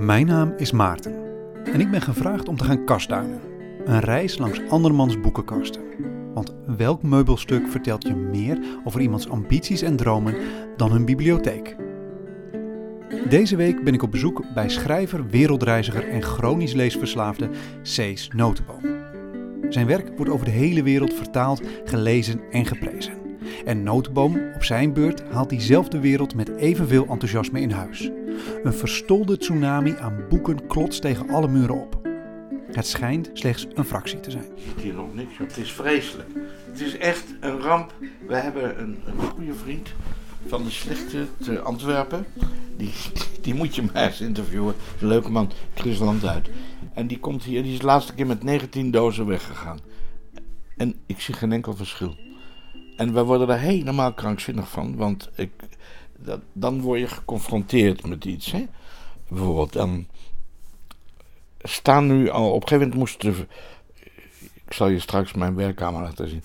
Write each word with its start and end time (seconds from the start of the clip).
Mijn 0.00 0.26
naam 0.26 0.52
is 0.56 0.72
Maarten 0.72 1.14
en 1.64 1.80
ik 1.80 1.90
ben 1.90 2.00
gevraagd 2.00 2.48
om 2.48 2.56
te 2.56 2.64
gaan 2.64 2.84
kastduinen. 2.84 3.40
Een 3.84 4.00
reis 4.00 4.38
langs 4.38 4.60
andermans 4.68 5.20
boekenkasten. 5.20 5.82
Want 6.34 6.54
welk 6.76 7.02
meubelstuk 7.02 7.68
vertelt 7.68 8.06
je 8.06 8.14
meer 8.14 8.58
over 8.84 9.00
iemands 9.00 9.28
ambities 9.28 9.82
en 9.82 9.96
dromen 9.96 10.34
dan 10.76 10.92
hun 10.92 11.04
bibliotheek? 11.04 11.76
Deze 13.28 13.56
week 13.56 13.84
ben 13.84 13.94
ik 13.94 14.02
op 14.02 14.10
bezoek 14.10 14.44
bij 14.54 14.68
schrijver, 14.68 15.26
wereldreiziger 15.26 16.08
en 16.08 16.22
chronisch 16.22 16.72
leesverslaafde 16.72 17.50
Cees 17.82 18.30
Notenboom. 18.34 18.82
Zijn 19.68 19.86
werk 19.86 20.16
wordt 20.16 20.32
over 20.32 20.44
de 20.44 20.52
hele 20.52 20.82
wereld 20.82 21.14
vertaald, 21.14 21.62
gelezen 21.84 22.40
en 22.50 22.66
geprezen. 22.66 23.14
En 23.64 23.82
Notenboom 23.82 24.40
op 24.54 24.64
zijn 24.64 24.92
beurt 24.92 25.22
haalt 25.30 25.48
diezelfde 25.50 26.00
wereld 26.00 26.34
met 26.34 26.56
evenveel 26.56 27.06
enthousiasme 27.06 27.60
in 27.60 27.70
huis. 27.70 28.10
Een 28.62 28.72
verstolde 28.72 29.38
tsunami 29.38 29.94
aan 30.00 30.24
boeken 30.28 30.66
klotst 30.66 31.02
tegen 31.02 31.28
alle 31.30 31.48
muren 31.48 31.80
op. 31.80 32.08
Het 32.72 32.86
schijnt 32.86 33.30
slechts 33.32 33.66
een 33.74 33.84
fractie 33.84 34.20
te 34.20 34.30
zijn. 34.30 34.44
Je 34.54 34.62
ziet 34.62 34.80
hier 34.80 34.94
nog 34.94 35.14
niks, 35.14 35.38
het 35.38 35.56
is 35.56 35.72
vreselijk. 35.72 36.28
Het 36.70 36.80
is 36.80 36.96
echt 36.96 37.24
een 37.40 37.60
ramp. 37.60 37.92
We 38.26 38.36
hebben 38.36 38.80
een, 38.80 38.98
een 39.06 39.20
goede 39.20 39.54
vriend 39.54 39.88
van 40.46 40.64
de 40.64 40.70
slechte 40.70 41.26
te 41.42 41.60
Antwerpen. 41.60 42.26
Die, 42.76 42.92
die 43.40 43.54
moet 43.54 43.74
je 43.74 43.82
maar 43.82 44.06
eens 44.06 44.20
interviewen. 44.20 44.74
Leuke 44.98 45.30
man, 45.30 45.50
Chris 45.74 45.98
Landuit. 45.98 46.50
En 46.94 47.06
die 47.06 47.18
komt 47.18 47.42
hier, 47.42 47.62
die 47.62 47.72
is 47.72 47.78
de 47.78 47.86
laatste 47.86 48.14
keer 48.14 48.26
met 48.26 48.42
19 48.42 48.90
dozen 48.90 49.26
weggegaan. 49.26 49.78
En 50.76 50.94
ik 51.06 51.20
zie 51.20 51.34
geen 51.34 51.52
enkel 51.52 51.76
verschil. 51.76 52.16
En 52.96 53.12
wij 53.12 53.22
worden 53.22 53.46
daar 53.46 53.60
helemaal 53.60 54.14
krankzinnig 54.14 54.68
van, 54.68 54.96
want 54.96 55.30
ik, 55.34 55.50
dat, 56.24 56.40
dan 56.52 56.80
word 56.80 57.00
je 57.00 57.08
geconfronteerd 57.08 58.06
met 58.06 58.24
iets. 58.24 58.52
Hè? 58.52 58.66
Bijvoorbeeld, 59.28 59.72
dan 59.72 60.06
staan 61.58 62.06
nu 62.06 62.30
al, 62.30 62.52
op 62.52 62.62
een 62.62 62.68
gegeven 62.68 62.88
moment 62.88 62.98
moest 62.98 63.20
de, 63.20 63.46
ik 64.64 64.72
zal 64.72 64.88
je 64.88 65.00
straks 65.00 65.32
mijn 65.32 65.54
werkkamer 65.54 66.02
laten 66.02 66.28
zien. 66.28 66.42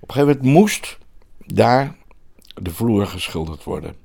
Op 0.00 0.08
een 0.08 0.14
gegeven 0.14 0.36
moment 0.36 0.54
moest 0.54 0.98
daar 1.38 1.96
de 2.54 2.70
vloer 2.70 3.06
geschilderd 3.06 3.64
worden. 3.64 3.96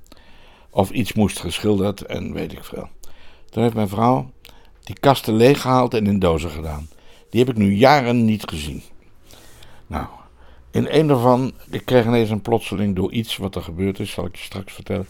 Of 0.69 0.89
iets 0.89 1.13
moest 1.13 1.39
geschilderd 1.39 2.01
en 2.01 2.33
weet 2.33 2.51
ik 2.51 2.63
veel. 2.63 2.89
Toen 3.49 3.63
heeft 3.63 3.75
mijn 3.75 3.89
vrouw 3.89 4.31
die 4.83 4.99
kasten 4.99 5.33
leeggehaald 5.33 5.93
en 5.93 6.07
in 6.07 6.19
dozen 6.19 6.49
gedaan. 6.49 6.89
Die 7.29 7.39
heb 7.39 7.49
ik 7.49 7.57
nu 7.57 7.73
jaren 7.73 8.25
niet 8.25 8.43
gezien. 8.49 8.83
Nou, 9.87 10.07
in 10.77 10.87
een 10.89 11.07
daarvan, 11.07 11.51
ik 11.69 11.85
kreeg 11.85 12.05
ineens 12.05 12.29
een 12.29 12.41
plotseling 12.41 12.95
door 12.95 13.11
iets 13.11 13.37
wat 13.37 13.55
er 13.55 13.61
gebeurd 13.61 13.99
is, 13.99 14.11
zal 14.11 14.25
ik 14.25 14.35
je 14.35 14.43
straks 14.43 14.73
vertellen. 14.73 15.07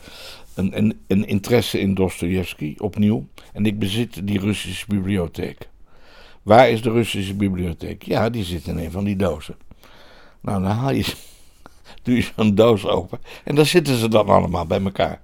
Een, 0.53 0.77
een, 0.77 0.99
een 1.07 1.27
interesse 1.27 1.79
in 1.79 1.93
Dostoevsky, 1.93 2.75
opnieuw. 2.77 3.27
En 3.53 3.65
ik 3.65 3.79
bezit 3.79 4.27
die 4.27 4.39
Russische 4.39 4.85
bibliotheek. 4.87 5.69
Waar 6.41 6.69
is 6.69 6.81
de 6.81 6.91
Russische 6.91 7.35
bibliotheek? 7.35 8.03
Ja, 8.03 8.29
die 8.29 8.43
zit 8.43 8.67
in 8.67 8.77
een 8.77 8.91
van 8.91 9.03
die 9.03 9.15
dozen. 9.15 9.55
Nou, 10.41 10.63
dan 10.63 10.71
haal 10.71 10.91
je, 10.91 11.13
doe 12.03 12.15
je 12.15 12.25
zo'n 12.35 12.55
doos 12.55 12.85
open. 12.85 13.19
En 13.43 13.55
daar 13.55 13.65
zitten 13.65 13.95
ze 13.97 14.07
dan 14.07 14.27
allemaal 14.27 14.65
bij 14.65 14.81
elkaar. 14.81 15.21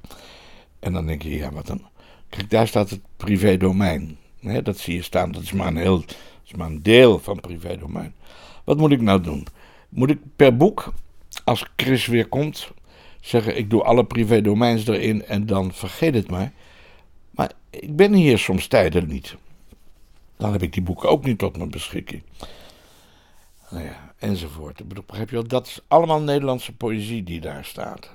En 0.79 0.93
dan 0.93 1.05
denk 1.05 1.21
je, 1.21 1.35
ja, 1.35 1.51
wat 1.51 1.67
dan? 1.67 1.81
Kijk, 2.29 2.49
daar 2.49 2.67
staat 2.67 2.89
het 2.89 3.01
privédomein. 3.17 4.17
Nee, 4.39 4.61
dat 4.61 4.77
zie 4.77 4.95
je 4.95 5.01
staan, 5.01 5.31
dat 5.31 5.41
is 5.41 5.51
maar 5.51 5.67
een 5.67 5.77
heel, 5.77 5.99
dat 5.99 6.15
is 6.45 6.53
maar 6.53 6.67
een 6.67 6.83
deel 6.83 7.19
van 7.19 7.39
privédomein. 7.39 8.13
Wat 8.63 8.77
moet 8.77 8.91
ik 8.91 9.01
nou 9.01 9.21
doen? 9.21 9.47
Moet 9.93 10.09
ik 10.09 10.19
per 10.35 10.57
boek, 10.57 10.93
als 11.43 11.65
Chris 11.75 12.05
weer 12.05 12.27
komt, 12.27 12.71
zeggen: 13.21 13.57
ik 13.57 13.69
doe 13.69 13.83
alle 13.83 14.05
privédomeins 14.05 14.87
erin 14.87 15.25
en 15.25 15.45
dan 15.45 15.73
vergeet 15.73 16.13
het 16.13 16.29
maar. 16.29 16.51
Maar 17.31 17.51
ik 17.69 17.95
ben 17.95 18.13
hier 18.13 18.37
soms 18.37 18.67
tijden 18.67 19.07
niet. 19.07 19.35
Dan 20.37 20.51
heb 20.51 20.61
ik 20.61 20.73
die 20.73 20.83
boeken 20.83 21.09
ook 21.09 21.25
niet 21.25 21.37
tot 21.37 21.57
mijn 21.57 21.69
beschikking. 21.69 22.21
Nou 23.69 23.85
ja, 23.85 24.13
enzovoort. 24.17 24.79
Ik 24.79 24.87
bedoel, 24.87 25.03
begrijp 25.07 25.29
je 25.29 25.35
wel? 25.35 25.47
Dat 25.47 25.67
is 25.67 25.81
allemaal 25.87 26.21
Nederlandse 26.21 26.75
poëzie 26.75 27.23
die 27.23 27.41
daar 27.41 27.65
staat. 27.65 28.11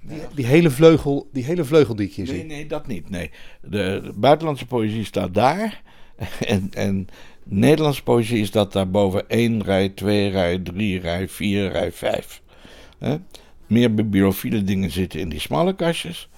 Die, 0.00 0.20
die, 0.34 0.46
hele, 0.46 0.70
vleugel, 0.70 1.28
die 1.32 1.44
hele 1.44 1.64
vleugel 1.64 1.94
die 1.94 2.06
ik 2.06 2.14
hier 2.14 2.26
nee, 2.26 2.34
zie. 2.34 2.44
Nee, 2.44 2.66
dat 2.66 2.86
niet. 2.86 3.10
Nee. 3.10 3.30
De, 3.60 4.00
de 4.04 4.12
buitenlandse 4.14 4.66
poëzie 4.66 5.04
staat 5.04 5.34
daar. 5.34 5.82
En, 6.46 6.68
en 6.72 7.06
Nederlandse 7.44 8.02
poëzie 8.02 8.40
is 8.40 8.50
dat 8.50 8.72
daarboven 8.72 9.28
één 9.28 9.62
rij, 9.62 9.88
twee 9.88 10.30
rij, 10.30 10.58
drie 10.58 11.00
rij, 11.00 11.28
vier 11.28 11.70
rij, 11.70 11.92
vijf. 11.92 12.42
Meer 13.66 13.94
bibliophile 13.94 14.64
dingen 14.64 14.90
zitten 14.90 15.20
in 15.20 15.28
die 15.28 15.40
smalle 15.40 15.74
kastjes. 15.74 16.28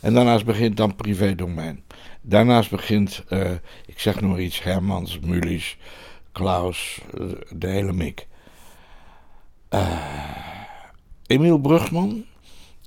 En 0.00 0.14
daarnaast 0.14 0.44
begint 0.44 0.76
dan 0.76 0.96
privédomein. 0.96 1.82
Daarnaast 2.20 2.70
begint, 2.70 3.24
uh, 3.28 3.50
ik 3.86 4.00
zeg 4.00 4.20
nog 4.20 4.38
iets, 4.38 4.62
Hermans, 4.62 5.18
Mulisch, 5.18 5.76
Klaus, 6.32 7.00
uh, 7.18 7.30
de 7.50 7.66
hele 7.66 7.92
mik. 7.92 8.26
Uh, 9.70 9.98
Emiel 11.26 11.58
Brugman 11.58 12.24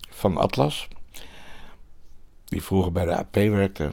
van 0.09 0.37
Atlas, 0.37 0.87
die 2.45 2.63
vroeger 2.63 2.91
bij 2.91 3.05
de 3.05 3.15
AP 3.15 3.35
werkte, 3.35 3.91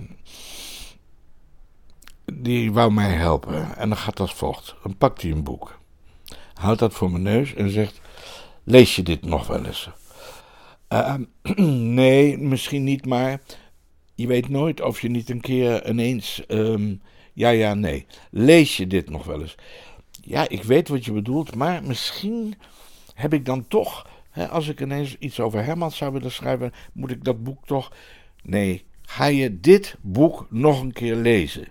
die 2.33 2.73
wou 2.73 2.93
mij 2.93 3.11
helpen. 3.11 3.77
En 3.77 3.89
dan 3.89 3.99
gaat 3.99 4.21
als 4.21 4.35
volgt. 4.35 4.75
Dan 4.83 4.97
pakt 4.97 5.23
hij 5.23 5.31
een 5.31 5.45
boek, 5.45 5.79
houdt 6.55 6.79
dat 6.79 6.95
voor 6.95 7.11
mijn 7.11 7.23
neus 7.23 7.55
en 7.55 7.71
zegt, 7.71 8.01
lees 8.65 8.97
je 8.97 9.03
dit 9.03 9.25
nog 9.25 9.47
wel 9.47 9.65
eens? 9.65 9.91
Uh, 10.93 11.15
nee, 12.01 12.39
misschien 12.39 12.85
niet, 12.85 13.07
maar 13.07 13.41
je 14.15 14.27
weet 14.27 14.49
nooit 14.49 14.81
of 14.81 15.01
je 15.01 15.09
niet 15.09 15.31
een 15.31 15.41
keer 15.41 15.89
ineens. 15.89 16.43
Um, 16.49 17.01
ja, 17.33 17.49
ja, 17.49 17.75
nee. 17.75 18.07
Lees 18.31 18.77
je 18.77 18.87
dit 18.87 19.11
nog 19.11 19.25
wel 19.25 19.41
eens? 19.41 19.55
Ja, 20.21 20.49
ik 20.49 20.63
weet 20.63 20.89
wat 20.89 21.05
je 21.05 21.13
bedoelt, 21.13 21.55
maar 21.55 21.83
misschien 21.85 22.55
heb 23.15 23.35
ik 23.35 23.45
dan 23.45 23.69
toch. 23.69 24.07
Hè, 24.31 24.49
als 24.49 24.69
ik 24.69 24.81
ineens 24.81 25.17
iets 25.19 25.41
over 25.41 25.65
Herman 25.65 25.91
zou 25.91 26.13
willen 26.13 26.33
schrijven, 26.33 26.73
moet 26.93 27.11
ik 27.11 27.25
dat 27.25 27.43
boek 27.43 27.67
toch. 27.67 27.93
Nee, 28.43 28.85
ga 29.03 29.25
je 29.25 29.61
dit 29.61 29.97
boek 30.01 30.47
nog 30.51 30.81
een 30.81 30.93
keer 30.93 31.15
lezen? 31.15 31.69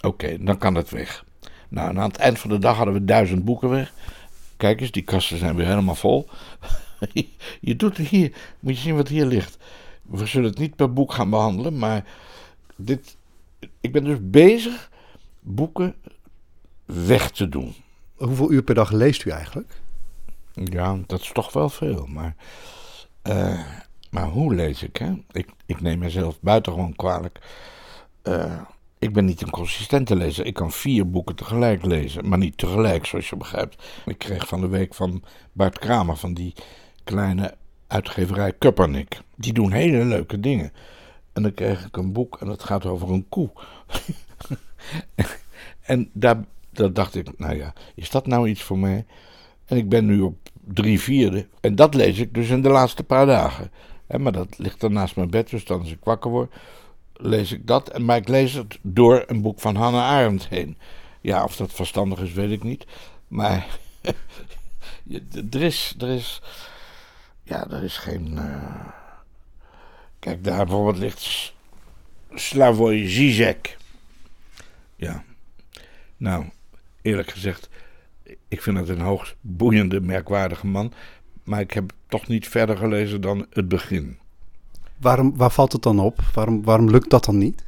Oké, 0.00 0.24
okay, 0.24 0.38
dan 0.44 0.58
kan 0.58 0.74
het 0.74 0.90
weg. 0.90 1.24
Nou, 1.68 1.88
en 1.88 1.98
aan 1.98 2.08
het 2.08 2.16
eind 2.16 2.38
van 2.38 2.50
de 2.50 2.58
dag 2.58 2.76
hadden 2.76 2.94
we 2.94 3.04
duizend 3.04 3.44
boeken 3.44 3.68
weg. 3.68 3.92
Kijk 4.56 4.80
eens, 4.80 4.90
die 4.90 5.02
kasten 5.02 5.38
zijn 5.38 5.56
weer 5.56 5.66
helemaal 5.66 5.94
vol. 5.94 6.28
je 7.60 7.76
doet 7.76 7.96
het 7.96 8.06
hier, 8.06 8.32
moet 8.60 8.76
je 8.76 8.82
zien 8.82 8.96
wat 8.96 9.08
hier 9.08 9.26
ligt. 9.26 9.58
We 10.02 10.26
zullen 10.26 10.50
het 10.50 10.58
niet 10.58 10.76
per 10.76 10.92
boek 10.92 11.12
gaan 11.12 11.30
behandelen, 11.30 11.78
maar 11.78 12.04
dit, 12.76 13.16
ik 13.80 13.92
ben 13.92 14.04
dus 14.04 14.18
bezig 14.20 14.90
boeken 15.40 15.94
weg 16.84 17.30
te 17.30 17.48
doen. 17.48 17.74
Hoeveel 18.16 18.52
uur 18.52 18.62
per 18.62 18.74
dag 18.74 18.90
leest 18.90 19.24
u 19.24 19.30
eigenlijk? 19.30 19.80
Ja, 20.54 20.98
dat 21.06 21.20
is 21.20 21.30
toch 21.32 21.52
wel 21.52 21.68
veel, 21.68 22.06
maar, 22.06 22.36
uh, 23.28 23.66
maar 24.10 24.26
hoe 24.26 24.54
lees 24.54 24.82
ik? 24.82 24.96
Hè? 24.96 25.12
Ik, 25.30 25.48
ik 25.66 25.80
neem 25.80 25.98
mezelf 25.98 26.40
buitengewoon 26.40 26.96
kwalijk. 26.96 27.38
Uh, 28.22 28.60
ik 29.00 29.12
ben 29.12 29.24
niet 29.24 29.42
een 29.42 29.50
consistente 29.50 30.16
lezer. 30.16 30.46
Ik 30.46 30.54
kan 30.54 30.72
vier 30.72 31.10
boeken 31.10 31.34
tegelijk 31.34 31.84
lezen, 31.84 32.28
maar 32.28 32.38
niet 32.38 32.58
tegelijk, 32.58 33.06
zoals 33.06 33.28
je 33.28 33.36
begrijpt. 33.36 33.82
Ik 34.06 34.18
kreeg 34.18 34.48
van 34.48 34.60
de 34.60 34.68
week 34.68 34.94
van 34.94 35.22
Bart 35.52 35.78
Kramer, 35.78 36.16
van 36.16 36.34
die 36.34 36.54
kleine 37.04 37.54
uitgeverij 37.86 38.52
Kuppernik. 38.52 39.20
Die 39.36 39.52
doen 39.52 39.72
hele 39.72 40.04
leuke 40.04 40.40
dingen. 40.40 40.72
En 41.32 41.42
dan 41.42 41.54
kreeg 41.54 41.86
ik 41.86 41.96
een 41.96 42.12
boek 42.12 42.40
en 42.40 42.46
dat 42.46 42.62
gaat 42.62 42.86
over 42.86 43.10
een 43.10 43.28
koe. 43.28 43.50
en 45.80 46.10
daar, 46.12 46.44
daar 46.70 46.92
dacht 46.92 47.14
ik, 47.14 47.38
nou 47.38 47.56
ja, 47.56 47.72
is 47.94 48.10
dat 48.10 48.26
nou 48.26 48.48
iets 48.48 48.62
voor 48.62 48.78
mij? 48.78 49.04
En 49.64 49.76
ik 49.76 49.88
ben 49.88 50.06
nu 50.06 50.20
op 50.20 50.36
drie 50.64 51.00
vierde. 51.00 51.46
En 51.60 51.74
dat 51.74 51.94
lees 51.94 52.18
ik 52.18 52.34
dus 52.34 52.48
in 52.48 52.62
de 52.62 52.68
laatste 52.68 53.04
paar 53.04 53.26
dagen. 53.26 53.70
maar 54.18 54.32
dat 54.32 54.58
ligt 54.58 54.80
dan 54.80 54.92
naast 54.92 55.16
mijn 55.16 55.30
bed, 55.30 55.50
dus 55.50 55.64
dan 55.64 55.80
als 55.80 55.92
ik 55.92 56.04
wakker 56.04 56.30
word, 56.30 56.54
lees 57.22 57.52
ik 57.52 57.66
dat. 57.66 57.98
Maar 57.98 58.16
ik 58.16 58.28
lees 58.28 58.52
het 58.52 58.78
door 58.82 59.24
een 59.26 59.42
boek 59.42 59.60
van 59.60 59.76
Hannah 59.76 60.02
Arendt 60.02 60.48
heen. 60.48 60.76
Ja, 61.20 61.44
of 61.44 61.56
dat 61.56 61.72
verstandig 61.72 62.20
is, 62.20 62.32
weet 62.32 62.50
ik 62.50 62.62
niet. 62.62 62.86
Maar 63.28 63.66
er 65.50 65.62
is, 65.62 65.94
er 65.98 66.08
is, 66.08 66.40
ja, 67.42 67.70
er 67.70 67.82
is 67.82 67.96
geen. 67.96 68.32
Uh... 68.32 68.88
Kijk, 70.18 70.44
daar 70.44 70.66
bijvoorbeeld 70.66 70.98
ligt 70.98 71.52
Slavoj 72.34 73.08
Zizek. 73.08 73.76
Ja. 74.96 75.24
Nou, 76.16 76.44
eerlijk 77.02 77.30
gezegd, 77.30 77.68
ik 78.48 78.62
vind 78.62 78.76
het 78.76 78.88
een 78.88 79.00
hoogst 79.00 79.34
boeiende, 79.40 80.00
merkwaardige 80.00 80.66
man. 80.66 80.92
Maar 81.44 81.60
ik 81.60 81.70
heb 81.70 81.92
toch 82.08 82.26
niet 82.26 82.48
verder 82.48 82.76
gelezen 82.76 83.20
dan 83.20 83.46
het 83.50 83.68
begin. 83.68 84.18
Waarom, 85.00 85.36
waar 85.36 85.50
valt 85.50 85.72
het 85.72 85.82
dan 85.82 85.98
op? 85.98 86.20
Waarom, 86.34 86.62
waarom 86.62 86.90
lukt 86.90 87.10
dat 87.10 87.24
dan 87.24 87.38
niet? 87.38 87.64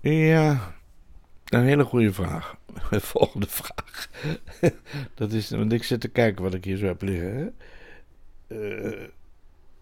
Ja, 0.00 0.74
een 1.44 1.64
hele 1.64 1.84
goede 1.84 2.12
vraag. 2.12 2.56
Volgende 2.90 3.46
vraag. 3.48 4.10
dat 5.14 5.32
is, 5.32 5.50
want 5.50 5.72
ik 5.72 5.82
zit 5.82 6.00
te 6.00 6.08
kijken 6.08 6.42
wat 6.42 6.54
ik 6.54 6.64
hier 6.64 6.76
zo 6.76 6.86
heb 6.86 7.02
liggen. 7.02 7.36
Hè? 7.36 7.48
Uh, 8.48 9.08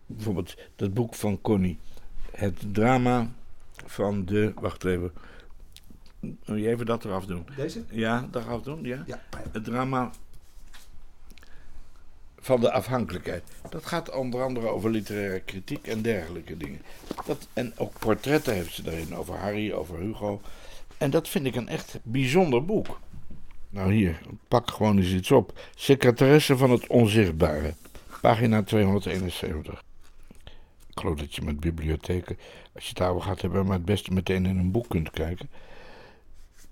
bijvoorbeeld 0.07 0.57
dat 0.77 0.95
boek 0.95 1.15
van 1.15 1.41
Connie. 1.41 1.79
Het 2.31 2.75
drama 2.75 3.31
van 3.87 4.25
de, 4.25 4.53
wacht 4.55 4.85
even, 4.85 5.13
Wil 6.45 6.57
je 6.57 6.69
even 6.69 6.87
dat 6.87 7.05
eraf 7.05 7.27
doen? 7.27 7.47
Deze? 7.57 7.85
Ja, 7.91 8.29
eraf 8.33 8.63
doen, 8.63 8.85
ja. 8.85 9.03
Ja. 9.07 9.23
Het 9.53 9.65
drama 9.65 10.11
van 12.47 12.61
de 12.61 12.73
afhankelijkheid. 12.73 13.43
Dat 13.71 13.87
gaat 13.87 14.15
onder 14.15 14.43
andere 14.43 14.69
over 14.69 14.91
literaire 14.91 15.41
kritiek 15.41 15.87
en 15.87 16.03
dergelijke 16.03 16.57
dingen. 16.57 16.83
Dat, 17.27 17.49
en 17.53 17.73
ook 17.77 17.99
portretten 17.99 18.55
heeft 18.55 18.75
ze 18.75 18.83
erin, 18.87 19.17
over 19.17 19.35
Harry, 19.35 19.73
over 19.73 19.99
Hugo. 19.99 20.41
En 20.99 21.11
dat 21.11 21.29
vind 21.29 21.47
ik 21.47 21.55
een 21.55 21.69
echt 21.69 21.99
bijzonder 22.03 22.65
boek. 22.65 23.01
Nou 23.71 23.93
hier, 23.93 24.21
pak 24.49 24.71
gewoon 24.71 24.97
eens 24.97 25.13
iets 25.13 25.31
op. 25.31 25.59
Secretaresse 25.75 26.57
van 26.57 26.71
het 26.71 26.87
Onzichtbare. 26.87 27.75
Pagina 28.21 28.63
271. 28.63 29.83
Ik 30.91 31.01
geloof 31.01 31.19
dat 31.19 31.35
je 31.35 31.43
met 31.43 31.61
bibliotheken, 31.61 32.39
als 32.75 32.83
je 32.83 32.89
het 32.89 32.99
daarover 32.99 33.29
gaat 33.29 33.43
hebben, 33.43 33.67
maar 33.67 33.77
het 33.77 33.85
beste 33.85 34.13
meteen 34.13 34.47
in 34.47 34.59
een 34.59 34.71
boek 34.71 34.89
kunt 34.89 35.11
kijken. 35.11 35.49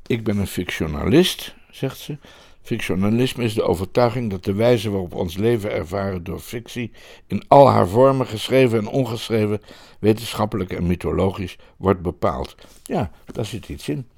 Ik 0.06 0.25
ben 0.25 0.38
een 0.38 0.47
fictionalist, 0.47 1.55
zegt 1.70 1.99
ze. 1.99 2.19
Fictionalisme 2.64 3.44
is 3.44 3.55
de 3.55 3.62
overtuiging 3.62 4.31
dat 4.31 4.44
de 4.44 4.52
wijze 4.52 4.90
waarop 4.90 5.14
ons 5.14 5.37
leven 5.37 5.72
ervaren 5.72 6.25
door 6.25 6.38
fictie 6.38 6.90
in 7.26 7.43
al 7.49 7.69
haar 7.69 7.88
vormen, 7.88 8.26
geschreven 8.26 8.78
en 8.78 8.87
ongeschreven, 8.87 9.61
wetenschappelijk 9.99 10.72
en 10.72 10.87
mythologisch, 10.87 11.58
wordt 11.76 12.02
bepaald. 12.02 12.55
Ja, 12.84 13.11
daar 13.32 13.44
zit 13.44 13.69
iets 13.69 13.88
in. 13.88 14.08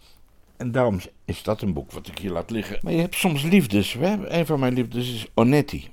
En 0.56 0.72
daarom 0.72 1.00
is 1.25 1.43
dat 1.43 1.62
een 1.62 1.72
boek 1.72 1.93
wat 1.93 2.06
ik 2.06 2.19
hier 2.19 2.31
laat 2.31 2.50
liggen. 2.50 2.78
Maar 2.82 2.93
je 2.93 3.00
hebt 3.00 3.14
soms 3.14 3.43
liefdes. 3.43 3.93
Hè? 3.93 4.28
Een 4.28 4.46
van 4.46 4.60
mijn 4.60 4.75
liefdes 4.75 5.14
is 5.14 5.26
Onetti. 5.34 5.88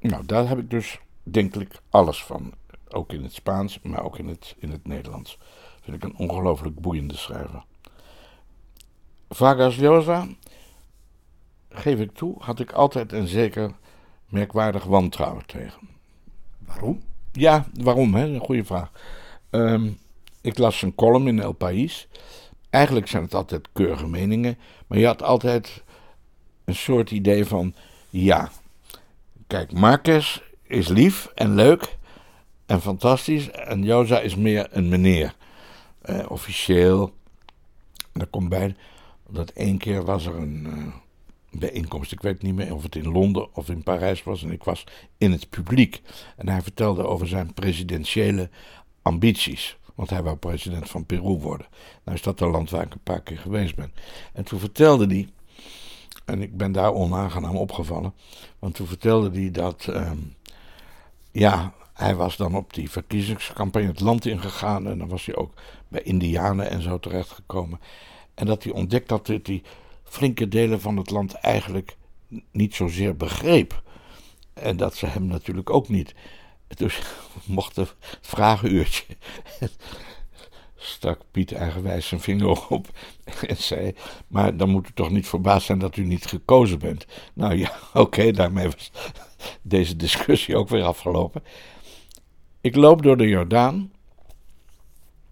Nou, 0.00 0.26
daar 0.26 0.48
heb 0.48 0.58
ik 0.58 0.70
dus, 0.70 1.00
denk 1.22 1.54
ik, 1.54 1.80
alles 1.90 2.24
van. 2.24 2.52
Ook 2.88 3.12
in 3.12 3.22
het 3.22 3.32
Spaans, 3.32 3.78
maar 3.82 4.04
ook 4.04 4.18
in 4.18 4.28
het, 4.28 4.54
in 4.58 4.70
het 4.70 4.86
Nederlands. 4.86 5.38
Vind 5.80 5.96
ik 5.96 6.04
een 6.04 6.16
ongelooflijk 6.16 6.80
boeiende 6.80 7.16
schrijver. 7.16 7.64
Vargas 9.28 9.76
Llosa, 9.76 10.28
geef 11.72 11.98
ik 11.98 12.14
toe, 12.14 12.34
had 12.38 12.60
ik 12.60 12.72
altijd 12.72 13.12
een 13.12 13.26
zeker 13.26 13.72
merkwaardig 14.28 14.84
wantrouwen 14.84 15.46
tegen. 15.46 15.88
Waarom? 16.58 17.02
Ja, 17.32 17.66
waarom? 17.80 18.14
Hè? 18.14 18.26
Een 18.26 18.40
goede 18.40 18.64
vraag. 18.64 18.90
Ehm, 19.50 19.90
ik 20.40 20.58
las 20.58 20.82
een 20.82 20.94
column 20.94 21.28
in 21.28 21.40
El 21.40 21.52
País. 21.52 22.08
Eigenlijk 22.70 23.06
zijn 23.06 23.22
het 23.22 23.34
altijd 23.34 23.68
keurige 23.72 24.06
meningen, 24.06 24.58
maar 24.86 24.98
je 24.98 25.06
had 25.06 25.22
altijd 25.22 25.82
een 26.64 26.74
soort 26.74 27.10
idee 27.10 27.44
van: 27.44 27.74
ja, 28.10 28.50
kijk, 29.46 29.72
Marquez 29.72 30.40
is 30.62 30.88
lief 30.88 31.26
en 31.34 31.54
leuk 31.54 31.96
en 32.66 32.80
fantastisch, 32.80 33.50
en 33.50 33.82
Joza 33.82 34.20
is 34.20 34.36
meer 34.36 34.68
een 34.70 34.88
meneer. 34.88 35.34
Eh, 36.02 36.24
officieel. 36.28 37.14
En 37.96 38.20
daar 38.20 38.26
komt 38.26 38.48
bij 38.48 38.76
dat 39.28 39.50
één 39.50 39.78
keer 39.78 40.04
was 40.04 40.26
er 40.26 40.34
een 40.34 40.66
uh, 40.66 40.94
bijeenkomst. 41.58 42.12
Ik 42.12 42.20
weet 42.20 42.42
niet 42.42 42.54
meer 42.54 42.74
of 42.74 42.82
het 42.82 42.96
in 42.96 43.12
Londen 43.12 43.54
of 43.54 43.68
in 43.68 43.82
Parijs 43.82 44.22
was. 44.22 44.42
En 44.42 44.50
ik 44.50 44.64
was 44.64 44.84
in 45.18 45.32
het 45.32 45.50
publiek. 45.50 46.02
En 46.36 46.48
hij 46.48 46.62
vertelde 46.62 47.06
over 47.06 47.28
zijn 47.28 47.54
presidentiële 47.54 48.50
ambities. 49.02 49.76
Want 49.94 50.10
hij 50.10 50.22
wou 50.22 50.36
president 50.36 50.90
van 50.90 51.06
Peru 51.06 51.38
worden. 51.38 51.66
Nou 52.04 52.16
is 52.16 52.22
dat 52.22 52.40
een 52.40 52.50
land 52.50 52.70
waar 52.70 52.84
ik 52.84 52.92
een 52.92 53.02
paar 53.02 53.22
keer 53.22 53.38
geweest 53.38 53.74
ben. 53.74 53.92
En 54.32 54.44
toen 54.44 54.58
vertelde 54.58 55.06
hij. 55.06 55.28
En 56.24 56.42
ik 56.42 56.56
ben 56.56 56.72
daar 56.72 56.94
onaangenaam 56.94 57.56
opgevallen. 57.56 58.14
Want 58.58 58.74
toen 58.74 58.86
vertelde 58.86 59.40
hij 59.40 59.50
dat. 59.50 59.86
Uh, 59.90 60.10
ja, 61.30 61.72
hij 61.92 62.14
was 62.14 62.36
dan 62.36 62.56
op 62.56 62.74
die 62.74 62.90
verkiezingscampagne 62.90 63.88
het 63.88 64.00
land 64.00 64.26
ingegaan. 64.26 64.86
En 64.86 64.98
dan 64.98 65.08
was 65.08 65.26
hij 65.26 65.36
ook 65.36 65.52
bij 65.88 66.02
Indianen 66.02 66.70
en 66.70 66.82
zo 66.82 66.98
terechtgekomen. 66.98 67.80
En 68.34 68.46
dat 68.46 68.62
hij 68.62 68.72
ontdekt 68.72 69.08
dat 69.08 69.26
hij 69.26 69.62
flinke 70.12 70.48
delen 70.48 70.80
van 70.80 70.96
het 70.96 71.10
land 71.10 71.32
eigenlijk 71.32 71.96
niet 72.50 72.74
zozeer 72.74 73.16
begreep. 73.16 73.82
En 74.54 74.76
dat 74.76 74.94
ze 74.94 75.06
hem 75.06 75.26
natuurlijk 75.26 75.70
ook 75.70 75.88
niet. 75.88 76.14
Dus 76.68 77.02
mocht 77.46 77.76
een 77.76 77.86
vragenuurtje. 78.20 79.04
Stak 80.76 81.20
Piet 81.30 81.52
eigenwijs 81.52 82.08
zijn 82.08 82.20
vinger 82.20 82.68
op 82.68 82.88
en 83.48 83.56
zei: 83.56 83.94
Maar 84.26 84.56
dan 84.56 84.68
moet 84.68 84.88
u 84.88 84.92
toch 84.94 85.10
niet 85.10 85.28
verbaasd 85.28 85.66
zijn 85.66 85.78
dat 85.78 85.96
u 85.96 86.04
niet 86.04 86.26
gekozen 86.26 86.78
bent. 86.78 87.06
Nou 87.32 87.54
ja, 87.54 87.72
oké, 87.94 88.30
daarmee 88.30 88.68
was 88.68 88.90
deze 89.62 89.96
discussie 89.96 90.56
ook 90.56 90.68
weer 90.68 90.84
afgelopen. 90.84 91.42
Ik 92.60 92.76
loop 92.76 93.02
door 93.02 93.16
de 93.16 93.28
Jordaan 93.28 93.92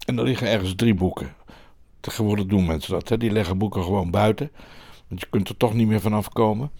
en 0.05 0.17
er 0.17 0.23
liggen 0.23 0.47
ergens 0.47 0.75
drie 0.75 0.93
boeken. 0.93 1.35
Tegenwoordig 2.01 2.45
doen 2.45 2.65
mensen 2.65 2.93
dat, 2.93 3.09
hè? 3.09 3.17
die 3.17 3.31
leggen 3.31 3.57
boeken 3.57 3.83
gewoon 3.83 4.11
buiten, 4.11 4.51
want 5.07 5.21
je 5.21 5.27
kunt 5.29 5.49
er 5.49 5.57
toch 5.57 5.73
niet 5.73 5.87
meer 5.87 6.01
vanaf 6.01 6.29
komen. 6.29 6.71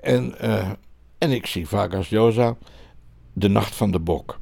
En, 0.00 0.34
uh, 0.40 0.70
en 1.18 1.30
ik 1.30 1.46
zie 1.46 1.68
Vargas 1.68 2.10
Llosa, 2.10 2.56
De 3.32 3.48
Nacht 3.48 3.74
van 3.74 3.90
de 3.90 3.98
Bok. 3.98 4.36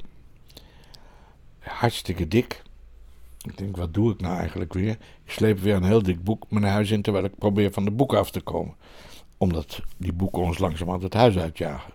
Hartstikke 1.59 2.27
dik. 2.27 2.63
Ik 3.41 3.57
denk, 3.57 3.77
wat 3.77 3.93
doe 3.93 4.11
ik 4.11 4.21
nou 4.21 4.37
eigenlijk 4.37 4.73
weer? 4.73 4.97
Ik 5.23 5.31
sleep 5.31 5.59
weer 5.59 5.75
een 5.75 5.83
heel 5.83 6.03
dik 6.03 6.23
boek 6.23 6.45
mijn 6.49 6.63
huis 6.63 6.91
in, 6.91 7.01
terwijl 7.01 7.25
ik 7.25 7.37
probeer 7.37 7.71
van 7.71 7.85
de 7.85 7.91
boeken 7.91 8.17
af 8.17 8.31
te 8.31 8.41
komen. 8.41 8.75
Omdat 9.37 9.81
die 9.97 10.13
boeken 10.13 10.41
ons 10.41 10.57
langzamerhand 10.57 11.03
het 11.03 11.13
huis 11.13 11.37
uitjagen. 11.37 11.93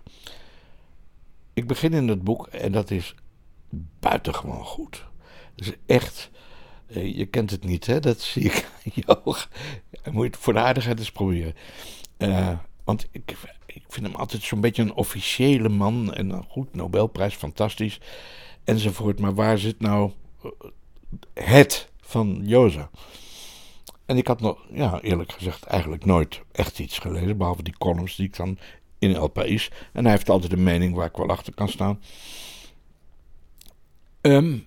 Ik 1.53 1.67
begin 1.67 1.93
in 1.93 2.07
het 2.07 2.23
boek 2.23 2.47
en 2.47 2.71
dat 2.71 2.91
is 2.91 3.15
buitengewoon 3.99 4.65
goed. 4.65 5.05
Dat 5.55 5.67
is 5.67 5.73
echt. 5.85 6.31
Je 6.93 7.25
kent 7.25 7.51
het 7.51 7.63
niet, 7.63 7.85
hè? 7.85 7.99
Dat 7.99 8.21
zie 8.21 8.43
ik 8.43 8.65
aan 8.65 8.91
je 8.95 9.21
ogen. 9.23 9.49
Moet 10.11 10.23
je 10.23 10.29
het 10.29 10.37
voor 10.37 10.53
de 10.53 10.59
aardigheid 10.59 10.99
eens 10.99 11.11
proberen. 11.11 11.53
Uh, 12.17 12.57
want 12.83 13.07
ik, 13.11 13.35
ik 13.65 13.83
vind 13.87 14.05
hem 14.05 14.15
altijd 14.15 14.43
zo'n 14.43 14.61
beetje 14.61 14.81
een 14.81 14.93
officiële 14.93 15.69
man. 15.69 16.13
En 16.13 16.29
een 16.29 16.45
goed, 16.47 16.75
Nobelprijs, 16.75 17.35
fantastisch. 17.35 17.99
Enzovoort. 18.63 19.19
Maar 19.19 19.33
waar 19.33 19.57
zit 19.57 19.79
nou 19.79 20.11
het 21.33 21.89
van 22.01 22.41
Joza? 22.43 22.89
En 24.05 24.17
ik 24.17 24.27
had 24.27 24.41
nog, 24.41 24.65
ja, 24.71 25.01
eerlijk 25.01 25.31
gezegd, 25.31 25.63
eigenlijk 25.63 26.05
nooit 26.05 26.41
echt 26.51 26.79
iets 26.79 26.99
gelezen. 26.99 27.37
Behalve 27.37 27.63
die 27.63 27.77
columns 27.77 28.15
die 28.15 28.27
ik 28.27 28.35
dan 28.35 28.57
in 28.99 29.15
El 29.15 29.27
País. 29.27 29.71
En 29.93 30.03
hij 30.03 30.13
heeft 30.13 30.29
altijd 30.29 30.51
een 30.51 30.63
mening 30.63 30.95
waar 30.95 31.07
ik 31.07 31.15
wel 31.15 31.29
achter 31.29 31.53
kan 31.53 31.69
staan. 31.69 32.01
Um, 34.21 34.65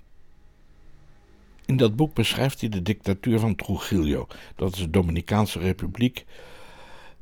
in 1.66 1.76
dat 1.76 1.96
boek 1.96 2.14
beschrijft 2.14 2.60
hij 2.60 2.68
de 2.68 2.82
dictatuur 2.82 3.38
van 3.38 3.54
Trujillo. 3.54 4.26
Dat 4.56 4.72
is 4.72 4.78
de 4.78 4.90
Dominicaanse 4.90 5.58
Republiek. 5.58 6.24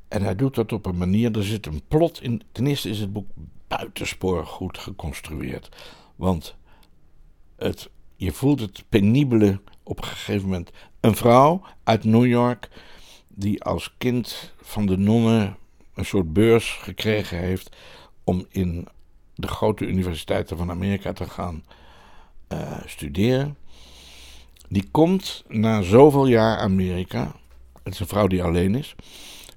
En 0.09 0.23
hij 0.23 0.35
doet 0.35 0.55
dat 0.55 0.73
op 0.73 0.87
een 0.87 0.97
manier, 0.97 1.37
er 1.37 1.45
zit 1.45 1.67
een 1.67 1.83
plot 1.89 2.23
in. 2.23 2.43
Ten 2.53 2.67
eerste 2.67 2.89
is 2.89 3.01
het 3.01 3.13
boek 3.13 3.29
buitensporig 3.69 4.49
goed 4.49 4.79
geconstrueerd. 4.79 5.69
Want 6.17 6.57
het, 7.57 7.91
je 8.17 8.33
voelt 8.33 8.61
het 8.61 8.85
penibele 8.89 9.61
op 9.83 9.99
een 9.99 10.05
gegeven 10.05 10.49
moment. 10.49 10.71
Een 11.01 11.17
vrouw 11.17 11.63
uit 11.85 12.05
New 12.05 12.27
York, 12.27 12.69
die 13.29 13.63
als 13.63 13.95
kind 13.99 14.53
van 14.61 14.87
de 14.87 14.97
nonnen 14.97 15.57
een 15.95 16.05
soort 16.05 16.33
beurs 16.33 16.71
gekregen 16.71 17.39
heeft 17.39 17.77
om 18.25 18.47
in 18.49 18.89
de 19.35 19.47
grote 19.49 19.87
universiteiten 19.87 20.57
van 20.57 20.71
Amerika 20.71 21.13
te 21.13 21.29
gaan 21.29 21.65
uh, 22.53 22.81
studeren. 22.87 23.57
Die 24.75 24.89
komt 24.91 25.45
na 25.49 25.83
zoveel 25.83 26.27
jaar 26.27 26.59
Amerika, 26.59 27.35
het 27.83 27.93
is 27.93 28.01
een 28.01 28.07
vrouw 28.07 28.27
die 28.27 28.43
alleen 28.43 28.75
is, 28.75 28.95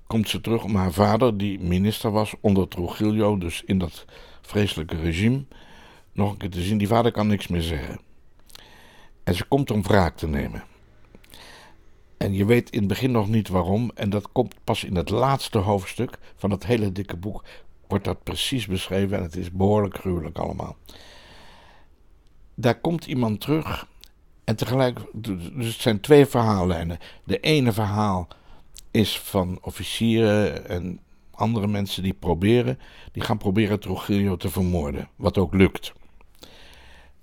komt 0.08 0.30
ze 0.30 0.42
terug 0.42 0.64
om 0.64 0.76
haar 0.76 0.92
vader, 0.92 1.38
die 1.38 1.60
minister 1.60 2.12
was 2.12 2.34
onder 2.42 2.68
Trujillo, 2.68 3.38
dus 3.38 3.64
in 3.66 3.78
dat 3.78 4.06
vreselijke 4.42 4.96
regime, 4.96 5.44
nog 6.12 6.32
een 6.32 6.38
keer 6.38 6.50
te 6.50 6.62
zien. 6.62 6.78
Die 6.78 6.88
vader 6.88 7.12
kan 7.12 7.28
niks 7.28 7.48
meer 7.48 7.62
zeggen. 7.62 8.00
En 9.24 9.36
ze 9.36 9.46
komt 9.46 9.72
om 9.72 9.84
wraak 9.84 10.18
te 10.18 10.28
nemen. 10.28 10.64
En 12.18 12.34
je 12.34 12.46
weet 12.46 12.70
in 12.70 12.80
het 12.80 12.88
begin 12.88 13.12
nog 13.12 13.28
niet 13.28 13.48
waarom, 13.48 13.92
en 13.96 14.10
dat 14.10 14.32
komt 14.32 14.56
pas 14.64 14.84
in 14.84 14.96
het 14.96 15.10
laatste 15.10 15.58
hoofdstuk 15.58 16.18
van 16.36 16.52
het 16.52 16.66
hele 16.66 16.92
dikke 16.92 17.18
boek, 17.18 17.44
wordt 17.88 18.06
dat 18.06 18.24
precies 18.24 18.68
beschreven 18.68 19.18
en 19.18 19.24
het 19.24 19.36
is 19.36 19.52
behoorlijk 19.52 19.98
gruwelijk 19.98 20.38
allemaal. 20.38 20.76
Daar 22.56 22.80
komt 22.80 23.06
iemand 23.06 23.42
terug 23.42 23.88
en 24.48 24.56
tegelijk, 24.56 25.00
dus 25.14 25.68
het 25.68 25.82
zijn 25.82 26.00
twee 26.00 26.26
verhaallijnen. 26.26 26.98
De 27.24 27.40
ene 27.40 27.72
verhaal 27.72 28.28
is 28.92 29.20
van 29.20 29.60
officieren 29.62 30.70
en 30.70 31.00
andere 31.32 31.68
mensen 31.68 32.04
die 32.04 32.14
proberen, 32.14 32.80
die 33.12 33.24
gaan 33.24 33.38
proberen 33.38 33.80
Trujillo 33.80 34.38
te 34.38 34.50
vermoorden, 34.50 35.10
wat 35.16 35.38
ook 35.38 35.54
lukt. 35.54 35.94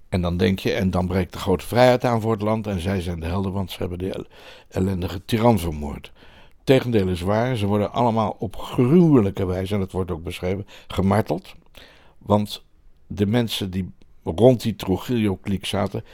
En 0.09 0.21
dan 0.21 0.37
denk 0.37 0.59
je, 0.59 0.73
en 0.73 0.91
dan 0.91 1.07
breekt 1.07 1.33
de 1.33 1.39
grote 1.39 1.67
vrijheid 1.67 2.05
aan 2.05 2.21
voor 2.21 2.33
het 2.33 2.43
land 2.43 2.67
en 2.67 2.81
zij 2.81 3.01
zijn 3.01 3.21
de 3.21 3.27
helden, 3.27 3.53
want 3.53 3.71
ze 3.71 3.79
hebben 3.79 3.99
de 3.99 4.27
ellendige 4.69 5.25
tiran 5.25 5.59
vermoord. 5.59 6.13
Tegendeel 6.65 7.09
is 7.09 7.21
waar, 7.21 7.57
ze 7.57 7.67
worden 7.67 7.93
allemaal 7.93 8.37
op 8.39 8.57
gruwelijke 8.57 9.47
wijze, 9.47 9.75
en 9.75 9.81
dat 9.81 9.93
wordt 9.93 10.11
ook 10.11 10.23
beschreven, 10.23 10.67
gemarteld. 10.87 11.55
Want 12.19 12.65
de 13.07 13.27
mensen 13.27 13.71
die 13.71 13.93
rond 14.25 14.63
die 14.63 14.77
Trujillo-kliek 14.77 15.67
zaten, 15.67 16.05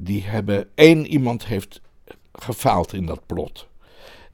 die 0.00 0.24
hebben 0.24 0.68
één 0.74 1.06
iemand 1.06 1.46
heeft 1.46 1.80
gefaald 2.32 2.92
in 2.92 3.06
dat 3.06 3.26
plot. 3.26 3.66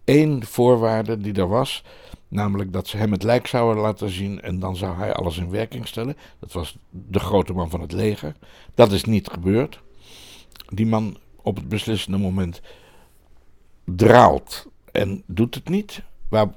één 0.04 0.44
voorwaarde 0.44 1.18
die 1.18 1.34
er 1.34 1.48
was. 1.48 1.84
Namelijk 2.28 2.72
dat 2.72 2.86
ze 2.86 2.96
hem 2.96 3.12
het 3.12 3.22
lijk 3.22 3.46
zouden 3.46 3.82
laten 3.82 4.10
zien 4.10 4.40
en 4.40 4.58
dan 4.58 4.76
zou 4.76 4.96
hij 4.96 5.14
alles 5.14 5.38
in 5.38 5.50
werking 5.50 5.86
stellen. 5.86 6.16
Dat 6.38 6.52
was 6.52 6.76
de 6.90 7.18
grote 7.18 7.52
man 7.52 7.70
van 7.70 7.80
het 7.80 7.92
leger. 7.92 8.34
Dat 8.74 8.92
is 8.92 9.04
niet 9.04 9.28
gebeurd. 9.28 9.80
Die 10.66 10.86
man 10.86 11.16
op 11.42 11.56
het 11.56 11.68
beslissende 11.68 12.18
moment 12.18 12.60
draalt 13.84 14.66
en 14.92 15.22
doet 15.26 15.54
het 15.54 15.68
niet. 15.68 16.02
Waar 16.28 16.48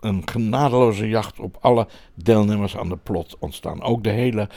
een 0.00 0.22
genadeloze 0.28 1.08
jacht 1.08 1.38
op 1.38 1.56
alle 1.60 1.88
deelnemers 2.14 2.76
aan 2.76 2.88
de 2.88 2.96
plot 2.96 3.36
ontstaan. 3.38 3.82
Ook 3.82 4.04
de 4.04 4.10
hele 4.10 4.48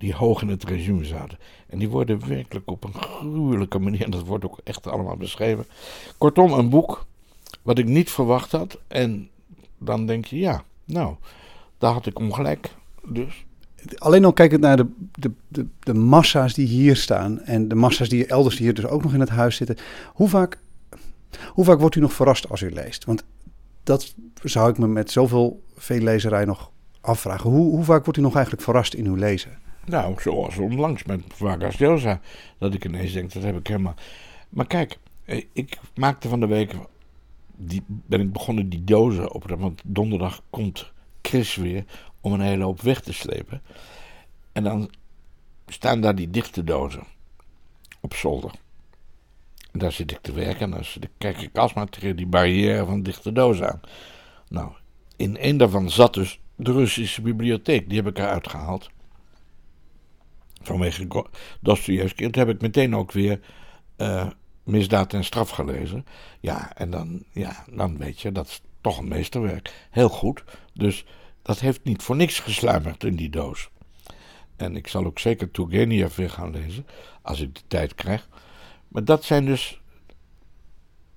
die 0.00 0.14
hoog 0.14 0.42
in 0.42 0.48
het 0.48 0.64
regime 0.64 1.04
zaten. 1.04 1.38
En 1.66 1.78
die 1.78 1.88
worden 1.88 2.28
werkelijk 2.28 2.70
op 2.70 2.84
een 2.84 2.94
gruwelijke 2.94 3.78
manier, 3.78 4.02
en 4.02 4.10
dat 4.10 4.26
wordt 4.26 4.44
ook 4.44 4.58
echt 4.64 4.86
allemaal 4.86 5.16
beschreven. 5.16 5.64
Kortom, 6.18 6.52
een 6.52 6.68
boek 6.68 7.06
wat 7.62 7.78
ik 7.78 7.86
niet 7.86 8.10
verwacht 8.10 8.52
had. 8.52 8.78
En 8.88 9.28
dan 9.78 10.06
denk 10.06 10.24
je, 10.24 10.38
ja, 10.38 10.64
nou, 10.84 11.14
daar 11.78 11.92
had 11.92 12.06
ik 12.06 12.18
om 12.18 12.32
gelijk. 12.32 12.74
Dus. 13.08 13.44
Alleen 13.96 14.24
al 14.24 14.32
kijkend 14.32 14.60
naar 14.60 14.76
de, 14.76 14.86
de, 15.12 15.30
de, 15.48 15.66
de 15.80 15.94
massa's 15.94 16.54
die 16.54 16.66
hier 16.66 16.96
staan 16.96 17.40
en 17.40 17.68
de 17.68 17.74
massa's 17.74 18.08
die 18.08 18.26
elders 18.26 18.58
hier 18.58 18.74
dus 18.74 18.86
ook 18.86 19.02
nog 19.02 19.14
in 19.14 19.20
het 19.20 19.28
huis 19.28 19.56
zitten. 19.56 19.76
Hoe 20.12 20.28
vaak, 20.28 20.58
hoe 21.46 21.64
vaak 21.64 21.80
wordt 21.80 21.94
u 21.94 22.00
nog 22.00 22.12
verrast 22.12 22.48
als 22.48 22.60
u 22.60 22.70
leest? 22.70 23.04
Want 23.04 23.24
dat 23.82 24.14
zou 24.42 24.70
ik 24.70 24.78
me 24.78 24.86
met 24.86 25.10
zoveel 25.10 25.62
veel 25.76 26.00
lezerij 26.00 26.44
nog 26.44 26.70
afvragen. 27.00 27.50
Hoe, 27.50 27.70
hoe 27.70 27.84
vaak 27.84 28.04
wordt 28.04 28.18
u 28.18 28.22
nog 28.22 28.34
eigenlijk 28.34 28.64
verrast 28.64 28.94
in 28.94 29.06
uw 29.06 29.14
lezen? 29.14 29.58
Nou, 29.90 30.20
zoals 30.20 30.56
onlangs 30.56 31.04
met 31.04 31.22
Vargas 31.28 31.78
Llosa. 31.78 32.20
Dat 32.58 32.74
ik 32.74 32.84
ineens 32.84 33.12
denk, 33.12 33.32
dat 33.32 33.42
heb 33.42 33.56
ik 33.56 33.66
helemaal... 33.66 33.94
Maar 34.48 34.66
kijk, 34.66 34.98
eh, 35.24 35.44
ik 35.52 35.78
maakte 35.94 36.28
van 36.28 36.40
de 36.40 36.46
week... 36.46 36.74
Die, 37.56 37.82
ben 37.86 38.20
ik 38.20 38.32
begonnen 38.32 38.68
die 38.68 38.84
dozen 38.84 39.32
op... 39.32 39.44
Want 39.58 39.82
donderdag 39.84 40.42
komt 40.50 40.92
Chris 41.22 41.56
weer 41.56 41.84
om 42.20 42.32
een 42.32 42.40
hele 42.40 42.64
hoop 42.64 42.80
weg 42.80 43.00
te 43.00 43.12
slepen. 43.12 43.62
En 44.52 44.64
dan 44.64 44.90
staan 45.66 46.00
daar 46.00 46.14
die 46.14 46.30
dichte 46.30 46.64
dozen 46.64 47.02
op 48.00 48.14
zolder. 48.14 48.50
En 49.72 49.78
daar 49.78 49.92
zit 49.92 50.10
ik 50.10 50.18
te 50.20 50.32
werken 50.32 50.60
en 50.60 50.70
dan 50.70 51.10
kijk 51.18 51.40
ik 51.40 51.56
alsmaar 51.56 51.88
tegen 51.88 52.16
die 52.16 52.26
barrière 52.26 52.84
van 52.84 53.02
dichte 53.02 53.32
dozen 53.32 53.70
aan. 53.70 53.80
Nou, 54.48 54.72
in 55.16 55.36
een 55.40 55.56
daarvan 55.56 55.90
zat 55.90 56.14
dus 56.14 56.40
de 56.56 56.72
Russische 56.72 57.22
bibliotheek. 57.22 57.88
Die 57.88 57.98
heb 57.98 58.06
ik 58.06 58.18
eruit 58.18 58.48
gehaald. 58.48 58.90
Vanwege 60.60 61.26
Dostoevsky. 61.60 62.22
Toen 62.30 62.46
heb 62.46 62.54
ik 62.54 62.60
meteen 62.60 62.96
ook 62.96 63.12
weer 63.12 63.40
uh, 63.96 64.26
Misdaad 64.64 65.12
en 65.12 65.24
Straf 65.24 65.50
gelezen. 65.50 66.04
Ja, 66.40 66.76
en 66.76 66.90
dan, 66.90 67.24
ja, 67.32 67.64
dan 67.70 67.98
weet 67.98 68.20
je, 68.20 68.32
dat 68.32 68.46
is 68.46 68.62
toch 68.80 68.98
een 68.98 69.08
meesterwerk. 69.08 69.88
Heel 69.90 70.08
goed. 70.08 70.44
Dus 70.74 71.04
dat 71.42 71.60
heeft 71.60 71.84
niet 71.84 72.02
voor 72.02 72.16
niks 72.16 72.38
gesluimerd 72.38 73.04
in 73.04 73.16
die 73.16 73.30
doos. 73.30 73.70
En 74.56 74.76
ik 74.76 74.86
zal 74.86 75.04
ook 75.04 75.18
zeker 75.18 75.50
Turgenev 75.50 76.16
weer 76.16 76.30
gaan 76.30 76.50
lezen, 76.50 76.86
als 77.22 77.40
ik 77.40 77.54
de 77.54 77.62
tijd 77.66 77.94
krijg. 77.94 78.28
Maar 78.88 79.04
dat 79.04 79.24
zijn 79.24 79.44
dus 79.44 79.80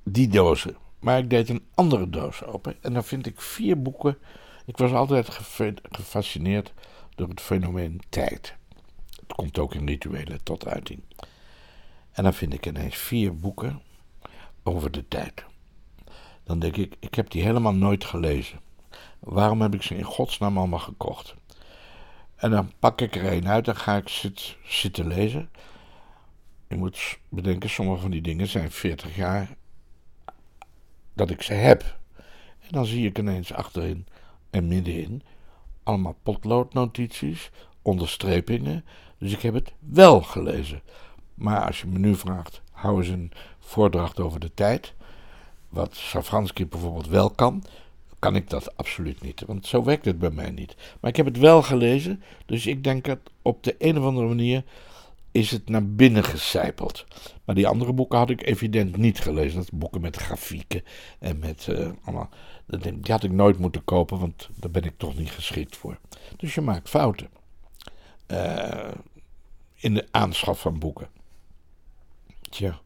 die 0.04 0.28
dozen. 0.28 0.76
Maar 1.00 1.18
ik 1.18 1.30
deed 1.30 1.50
een 1.50 1.66
andere 1.74 2.10
doos 2.10 2.44
open 2.44 2.76
en 2.82 2.94
dan 2.94 3.04
vind 3.04 3.26
ik 3.26 3.42
vier 3.42 3.82
boeken. 3.82 4.18
Ik 4.66 4.78
was 4.78 4.92
altijd 4.92 5.30
gefascineerd 5.92 6.74
door 7.16 7.28
het 7.28 7.42
fenomeen 7.42 8.02
tijd. 8.10 8.56
Komt 9.36 9.60
ook 9.60 9.74
in 9.76 9.88
rituelen 9.88 10.44
tot 10.44 10.68
uiting. 10.68 11.02
En 12.12 12.24
dan 12.24 12.34
vind 12.34 12.54
ik 12.54 12.66
ineens 12.66 12.96
vier 12.96 13.36
boeken 13.36 13.82
over 14.64 14.92
de 14.92 15.08
tijd. 15.08 15.44
Dan 16.44 16.60
denk 16.60 16.78
ik, 16.78 16.96
ik 17.00 17.16
heb 17.16 17.30
die 17.30 17.44
helemaal 17.44 17.74
nooit 17.74 18.04
gelezen. 18.04 18.60
Waarom 19.20 19.62
heb 19.62 19.74
ik 19.74 19.82
ze 19.82 19.96
in 19.96 20.04
godsnaam 20.04 20.58
allemaal 20.58 20.80
gekocht? 20.80 21.36
En 22.36 22.52
dan 22.52 22.72
pak 22.80 23.02
ik 23.02 23.16
er 23.16 23.34
een 23.34 23.48
uit 23.48 23.68
en 23.68 23.76
ga 23.76 23.96
ik 23.96 24.10
zit, 24.10 24.58
zitten 24.66 25.08
lezen. 25.08 25.50
Je 26.68 26.76
moet 26.76 27.20
bedenken, 27.30 27.70
sommige 27.70 28.02
van 28.02 28.12
die 28.12 28.22
dingen 28.22 28.48
zijn 28.48 28.72
40 28.72 29.16
jaar 29.16 29.56
dat 31.14 31.30
ik 31.30 31.42
ze 31.42 31.54
heb. 31.54 31.98
En 32.60 32.70
dan 32.70 32.86
zie 32.86 33.08
ik 33.08 33.18
ineens 33.18 33.54
achterin 33.54 34.08
en 34.50 34.68
middenin 34.68 35.24
allemaal 35.84 36.18
potloodnotities, 36.24 37.52
onderstrepingen. 37.82 38.86
Dus 39.18 39.32
ik 39.32 39.42
heb 39.42 39.54
het 39.54 39.74
wel 39.80 40.22
gelezen. 40.22 40.82
Maar 41.34 41.66
als 41.66 41.82
je 41.82 41.88
me 41.88 42.00
nu 42.00 42.16
vraagt, 42.16 42.62
hou 42.72 42.98
eens 42.98 43.08
een 43.08 43.32
voordracht 43.60 44.20
over 44.20 44.40
de 44.40 44.52
tijd. 44.54 44.94
Wat 45.70 45.96
Safransky 45.96 46.68
bijvoorbeeld 46.68 47.08
wel 47.08 47.30
kan, 47.30 47.64
kan 48.20 48.36
ik 48.36 48.50
dat 48.50 48.78
absoluut 48.78 49.22
niet. 49.22 49.44
Want 49.46 49.68
zo 49.68 49.84
werkt 49.84 50.06
het 50.06 50.20
bij 50.20 50.32
mij 50.32 50.50
niet. 50.50 50.76
Maar 51.00 51.10
ik 51.10 51.16
heb 51.18 51.26
het 51.26 51.38
wel 51.38 51.62
gelezen, 51.62 52.24
dus 52.46 52.68
ik 52.68 52.84
denk 52.84 53.06
dat 53.06 53.20
op 53.42 53.64
de 53.64 53.76
een 53.78 53.98
of 53.98 54.06
andere 54.06 54.28
manier 54.28 54.64
is 55.32 55.52
het 55.52 55.70
naar 55.70 55.88
binnen 55.88 56.24
gecijpeld. 56.24 57.06
Maar 57.46 57.56
die 57.56 57.68
andere 57.68 57.94
boeken 57.94 58.18
had 58.18 58.30
ik 58.30 58.46
evident 58.46 58.98
niet 58.98 59.20
gelezen. 59.20 59.60
Dat 59.60 59.72
boeken 59.72 60.02
met 60.02 60.16
grafieken 60.16 60.84
en 61.20 61.40
met 61.40 61.68
uh, 61.70 61.90
allemaal. 62.04 62.30
Die 62.82 63.12
had 63.12 63.24
ik 63.24 63.32
nooit 63.32 63.58
moeten 63.58 63.84
kopen, 63.84 64.20
want 64.20 64.50
daar 64.56 64.72
ben 64.72 64.84
ik 64.84 64.94
toch 64.98 65.18
niet 65.18 65.32
geschikt 65.32 65.76
voor. 65.76 65.98
Dus 66.38 66.56
je 66.56 66.62
maakt 66.62 66.90
fouten. 66.90 67.28
Uh, 68.28 68.92
in 69.76 69.94
de 69.94 70.08
aanschaf 70.12 70.60
van 70.60 70.80
boeken. 70.80 71.08
Tja. 72.50 72.82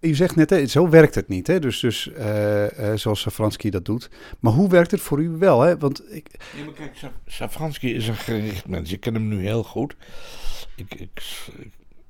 Je 0.00 0.14
zegt 0.14 0.36
net, 0.36 0.50
hè, 0.50 0.66
zo 0.66 0.88
werkt 0.88 1.14
het 1.14 1.28
niet. 1.28 1.46
Hè? 1.46 1.58
Dus, 1.58 1.80
dus 1.80 2.06
uh, 2.06 2.78
uh, 2.78 2.94
zoals 2.94 3.20
Safransky 3.20 3.70
dat 3.70 3.84
doet. 3.84 4.10
Maar 4.40 4.52
hoe 4.52 4.68
werkt 4.68 4.90
het 4.90 5.00
voor 5.00 5.20
u 5.20 5.28
wel? 5.28 5.60
Hè? 5.60 5.78
Want 5.78 6.12
ik... 6.12 6.28
Ja, 6.56 6.64
maar 6.64 6.74
kijk, 6.74 7.10
Safransky 7.26 7.86
is 7.86 8.08
een 8.08 8.14
gericht 8.14 8.68
mens. 8.68 8.90
Je 8.90 8.96
ken 8.96 9.14
hem 9.14 9.28
nu 9.28 9.40
heel 9.40 9.62
goed. 9.62 9.96
Ik, 10.76 10.94
ik, 10.94 11.48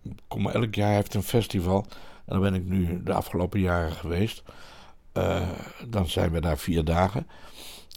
ik 0.02 0.12
kom 0.28 0.48
elk 0.48 0.74
jaar, 0.74 0.86
hij 0.86 0.96
heeft 0.96 1.14
een 1.14 1.22
festival. 1.22 1.86
En 2.24 2.32
dan 2.32 2.40
ben 2.40 2.54
ik 2.54 2.64
nu 2.64 3.02
de 3.02 3.12
afgelopen 3.12 3.60
jaren 3.60 3.92
geweest. 3.92 4.42
Uh, 5.14 5.48
dan 5.88 6.08
zijn 6.08 6.30
we 6.30 6.40
daar 6.40 6.58
vier 6.58 6.84
dagen. 6.84 7.26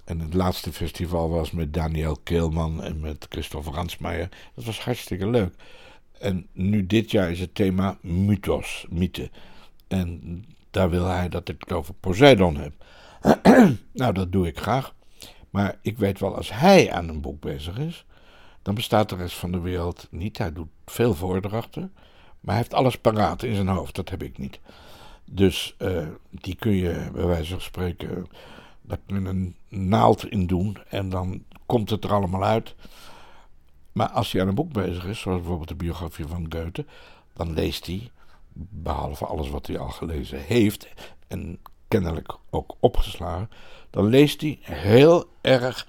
En 0.08 0.20
het 0.20 0.34
laatste 0.34 0.74
festival 0.74 1.30
was 1.30 1.52
met 1.52 1.74
Daniel 1.74 2.18
Keelman 2.24 2.84
en 2.84 3.00
met 3.00 3.26
Christophe 3.30 3.72
Ransmeijer. 3.72 4.30
Dat 4.56 4.66
was 4.66 4.80
hartstikke 4.80 5.28
leuk. 5.28 5.54
En 6.20 6.48
nu 6.52 6.86
dit 6.86 7.12
jaar 7.12 7.32
is 7.32 7.40
het 7.40 7.56
thema 7.56 7.98
mythos, 8.02 8.86
mythe. 8.90 9.30
En 9.88 10.44
daar 10.72 10.90
wil 10.90 11.06
hij 11.06 11.30
dat 11.30 11.50
ik 11.50 11.56
het 11.60 11.72
over 11.72 11.94
Poseidon 11.94 12.56
heb. 12.56 12.74
nou, 13.94 14.14
dat 14.14 14.32
doe 14.32 14.48
ik 14.48 14.60
graag. 14.60 14.96
Maar 15.50 15.78
ik 15.82 15.98
weet 15.98 16.20
wel, 16.20 16.36
als 16.36 16.54
hij 16.54 16.92
aan 16.92 17.10
een 17.10 17.22
boek 17.22 17.42
bezig 17.42 17.78
is, 17.78 18.06
dan 18.62 18.76
bestaat 18.76 19.10
de 19.10 19.16
rest 19.16 19.38
van 19.38 19.52
de 19.52 19.60
wereld 19.60 20.08
niet. 20.12 20.38
Hij 20.38 20.54
doet 20.54 20.70
veel 20.86 21.14
voordrachten, 21.14 21.92
maar 22.40 22.56
hij 22.56 22.58
heeft 22.58 22.74
alles 22.74 22.98
paraat 22.98 23.44
in 23.44 23.56
zijn 23.56 23.68
hoofd. 23.68 23.96
Dat 23.96 24.10
heb 24.10 24.24
ik 24.24 24.38
niet. 24.38 24.60
Dus 25.26 25.76
uh, 25.80 26.08
die 26.32 26.56
kun 26.56 26.76
je, 26.76 27.10
bij 27.14 27.26
wijze 27.26 27.52
van 27.52 27.62
spreken, 27.62 28.28
daar 28.88 29.00
kun 29.06 29.22
je 29.22 29.30
een 29.30 29.56
naald 29.70 30.26
in 30.26 30.48
doen 30.48 30.78
en 30.90 31.10
dan 31.10 31.44
komt 31.66 31.90
het 31.90 32.04
er 32.04 32.14
allemaal 32.14 32.44
uit. 32.44 32.76
Maar 33.92 34.10
als 34.10 34.32
hij 34.32 34.42
aan 34.42 34.48
een 34.48 34.56
boek 34.56 34.74
bezig 34.74 35.06
is, 35.06 35.20
zoals 35.20 35.38
bijvoorbeeld 35.38 35.70
de 35.70 35.76
biografie 35.76 36.28
van 36.28 36.46
Goethe, 36.50 36.86
dan 37.34 37.54
leest 37.54 37.86
hij, 37.86 38.12
behalve 38.54 39.26
alles 39.26 39.50
wat 39.50 39.68
hij 39.68 39.78
al 39.78 39.90
gelezen 39.90 40.40
heeft 40.40 40.88
en 41.28 41.60
kennelijk 41.88 42.36
ook 42.50 42.76
opgeslagen, 42.80 43.50
dan 43.90 44.06
leest 44.06 44.42
hij 44.42 44.60
heel 44.62 45.26
erg 45.42 45.88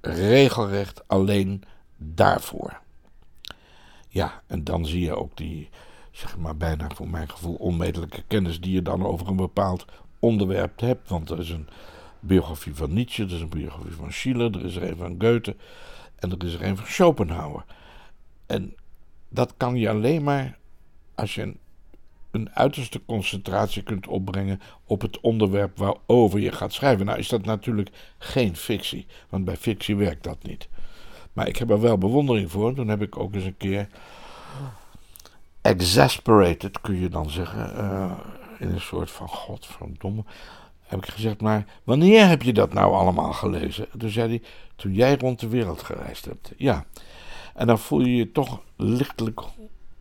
regelrecht 0.00 1.08
alleen 1.08 1.62
daarvoor. 1.96 2.80
Ja, 4.08 4.42
en 4.46 4.64
dan 4.64 4.86
zie 4.86 5.00
je 5.00 5.16
ook 5.16 5.36
die, 5.36 5.68
zeg 6.10 6.36
maar 6.36 6.56
bijna 6.56 6.88
voor 6.94 7.08
mijn 7.08 7.30
gevoel, 7.30 7.54
onmetelijke 7.54 8.22
kennis 8.22 8.60
die 8.60 8.72
je 8.72 8.82
dan 8.82 9.06
over 9.06 9.28
een 9.28 9.36
bepaald 9.36 9.84
onderwerp 10.18 10.80
hebt. 10.80 11.08
Want 11.08 11.30
er 11.30 11.38
is 11.38 11.50
een 11.50 11.68
biografie 12.20 12.74
van 12.74 12.92
Nietzsche, 12.92 13.22
er 13.22 13.32
is 13.32 13.40
een 13.40 13.48
biografie 13.48 13.92
van 13.92 14.12
Schiller, 14.12 14.54
er 14.54 14.64
is 14.64 14.76
er 14.76 14.82
een 14.82 14.96
van 14.96 15.14
Goethe 15.18 15.56
en 16.18 16.30
er 16.30 16.44
is 16.44 16.54
er 16.54 16.62
een 16.62 16.76
van 16.76 16.86
Schopenhauer. 16.86 17.64
En 18.46 18.74
dat 19.28 19.54
kan 19.56 19.76
je 19.76 19.90
alleen 19.90 20.22
maar 20.22 20.58
als 21.14 21.34
je 21.34 21.42
een, 21.42 21.58
een 22.30 22.50
uiterste 22.54 23.04
concentratie 23.04 23.82
kunt 23.82 24.06
opbrengen 24.06 24.60
op 24.84 25.00
het 25.00 25.20
onderwerp 25.20 25.78
waarover 25.78 26.40
je 26.40 26.52
gaat 26.52 26.72
schrijven. 26.72 27.06
Nou 27.06 27.18
is 27.18 27.28
dat 27.28 27.44
natuurlijk 27.44 27.90
geen 28.18 28.56
fictie, 28.56 29.06
want 29.28 29.44
bij 29.44 29.56
fictie 29.56 29.96
werkt 29.96 30.24
dat 30.24 30.42
niet. 30.42 30.68
Maar 31.32 31.48
ik 31.48 31.56
heb 31.56 31.70
er 31.70 31.80
wel 31.80 31.98
bewondering 31.98 32.50
voor. 32.50 32.74
Toen 32.74 32.88
heb 32.88 33.02
ik 33.02 33.18
ook 33.18 33.34
eens 33.34 33.44
een 33.44 33.56
keer 33.56 33.88
exasperated, 35.60 36.80
kun 36.80 37.00
je 37.00 37.08
dan 37.08 37.30
zeggen, 37.30 37.76
uh, 37.76 38.12
in 38.58 38.70
een 38.70 38.80
soort 38.80 39.10
van 39.10 39.28
godverdomme 39.28 40.24
heb 40.88 41.04
ik 41.04 41.10
gezegd, 41.10 41.40
maar 41.40 41.66
wanneer 41.84 42.28
heb 42.28 42.42
je 42.42 42.52
dat 42.52 42.72
nou 42.72 42.92
allemaal 42.92 43.32
gelezen? 43.32 43.88
Toen 43.98 44.10
zei 44.10 44.28
hij, 44.28 44.42
toen 44.76 44.94
jij 44.94 45.16
rond 45.16 45.40
de 45.40 45.48
wereld 45.48 45.82
gereisd 45.82 46.24
hebt. 46.24 46.52
Ja. 46.56 46.84
En 47.54 47.66
dan 47.66 47.78
voel 47.78 48.00
je 48.00 48.16
je 48.16 48.32
toch 48.32 48.60
lichtelijk 48.76 49.40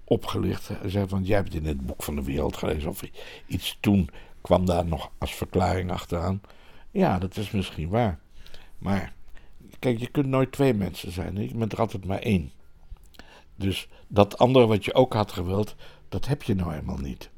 opgelicht. 0.03 0.67
Hij 0.67 0.89
zei 0.89 1.07
van, 1.07 1.23
jij 1.23 1.37
hebt 1.37 1.53
in 1.53 1.65
het 1.65 1.85
boek 1.85 2.03
van 2.03 2.15
de 2.15 2.23
wereld 2.23 2.57
gelezen 2.57 2.89
of 2.89 3.01
iets 3.47 3.77
toen 3.79 4.09
kwam 4.41 4.65
daar 4.65 4.85
nog 4.85 5.11
als 5.17 5.35
verklaring 5.35 5.91
achteraan. 5.91 6.41
Ja, 6.91 7.19
dat 7.19 7.37
is 7.37 7.51
misschien 7.51 7.89
waar. 7.89 8.19
Maar 8.77 9.13
kijk, 9.79 9.99
je 9.99 10.07
kunt 10.07 10.27
nooit 10.27 10.51
twee 10.51 10.73
mensen 10.73 11.11
zijn. 11.11 11.47
Je 11.47 11.55
bent 11.55 11.71
er 11.71 11.79
altijd 11.79 12.05
maar 12.05 12.19
één. 12.19 12.51
Dus 13.55 13.87
dat 14.07 14.37
andere 14.37 14.67
wat 14.67 14.85
je 14.85 14.93
ook 14.93 15.13
had 15.13 15.31
gewild, 15.31 15.75
dat 16.09 16.27
heb 16.27 16.43
je 16.43 16.55
nou 16.55 16.71
helemaal 16.71 16.97
niet. 16.97 17.29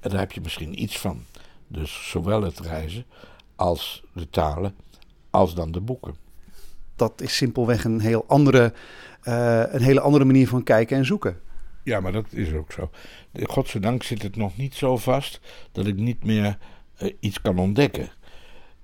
En 0.00 0.10
daar 0.10 0.18
heb 0.18 0.32
je 0.32 0.40
misschien 0.40 0.82
iets 0.82 0.98
van. 0.98 1.24
Dus 1.72 2.10
zowel 2.10 2.42
het 2.42 2.60
reizen 2.60 3.04
als 3.56 4.02
de 4.12 4.30
talen, 4.30 4.76
als 5.30 5.54
dan 5.54 5.72
de 5.72 5.80
boeken. 5.80 6.14
Dat 6.96 7.20
is 7.20 7.36
simpelweg 7.36 7.84
een, 7.84 8.00
heel 8.00 8.24
andere, 8.26 8.72
uh, 9.24 9.62
een 9.72 9.82
hele 9.82 10.00
andere 10.00 10.24
manier 10.24 10.48
van 10.48 10.62
kijken 10.62 10.96
en 10.96 11.06
zoeken. 11.06 11.40
Ja, 11.84 12.00
maar 12.00 12.12
dat 12.12 12.32
is 12.32 12.52
ook 12.52 12.72
zo. 12.72 12.90
Godzijdank 13.42 14.02
zit 14.02 14.22
het 14.22 14.36
nog 14.36 14.56
niet 14.56 14.74
zo 14.74 14.96
vast 14.96 15.40
dat 15.72 15.86
ik 15.86 15.96
niet 15.96 16.24
meer 16.24 16.58
uh, 17.02 17.12
iets 17.20 17.40
kan 17.40 17.58
ontdekken. 17.58 18.10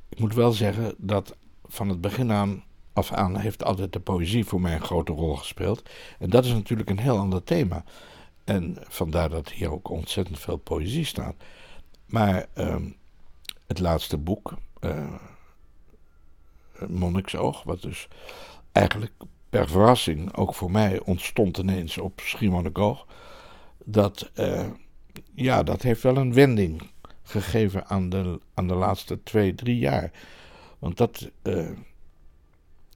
Ik 0.09 0.19
moet 0.19 0.35
wel 0.35 0.53
zeggen 0.53 0.95
dat 0.99 1.37
van 1.65 1.89
het 1.89 2.01
begin 2.01 2.33
aan 2.33 2.65
af 2.93 3.13
aan 3.13 3.37
heeft 3.37 3.65
altijd 3.65 3.93
de 3.93 4.01
poëzie 4.01 4.45
voor 4.45 4.61
mij 4.61 4.75
een 4.75 4.81
grote 4.81 5.13
rol 5.13 5.37
gespeeld. 5.37 5.83
En 6.19 6.31
dat 6.31 6.45
is 6.45 6.53
natuurlijk 6.53 6.91
een 6.91 6.99
heel 6.99 7.19
ander 7.19 7.45
thema. 7.45 7.85
En 8.45 8.77
vandaar 8.89 9.29
dat 9.29 9.51
hier 9.51 9.73
ook 9.73 9.91
ontzettend 9.91 10.39
veel 10.39 10.57
poëzie 10.57 11.05
staat. 11.05 11.35
Maar 12.07 12.47
uh, 12.55 12.77
het 13.67 13.79
laatste 13.79 14.17
boek, 14.17 14.55
uh, 14.81 15.15
Monniksoog, 16.89 17.63
wat 17.63 17.83
dus 17.83 18.09
eigenlijk 18.73 19.13
per 19.51 19.69
verrassing 19.69 20.35
ook 20.35 20.55
voor 20.55 20.71
mij 20.71 21.01
ontstond 21.01 21.59
ineens 21.59 21.99
op 21.99 22.21
Schiermonnikoog. 22.21 23.07
Dat, 23.85 24.31
uh, 24.35 24.67
ja, 25.35 25.63
dat 25.63 25.83
heeft 25.83 26.03
wel 26.03 26.17
een 26.17 26.35
wending 26.35 26.91
gegeven 27.23 27.87
aan 27.87 28.09
de, 28.09 28.41
aan 28.55 28.69
de 28.69 28.75
laatste 28.75 29.23
twee, 29.23 29.55
drie 29.55 29.79
jaar. 29.79 30.11
Want 30.79 30.97
dat, 30.97 31.31
uh, 31.43 31.71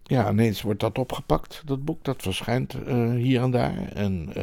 ja, 0.02 0.30
ineens 0.30 0.62
wordt 0.62 0.80
dat 0.80 0.98
opgepakt, 0.98 1.62
dat 1.64 1.84
boek. 1.84 2.04
Dat 2.04 2.22
verschijnt 2.22 2.72
hier 3.14 3.42
en 3.42 3.50
daar. 3.50 3.88
En 3.92 4.34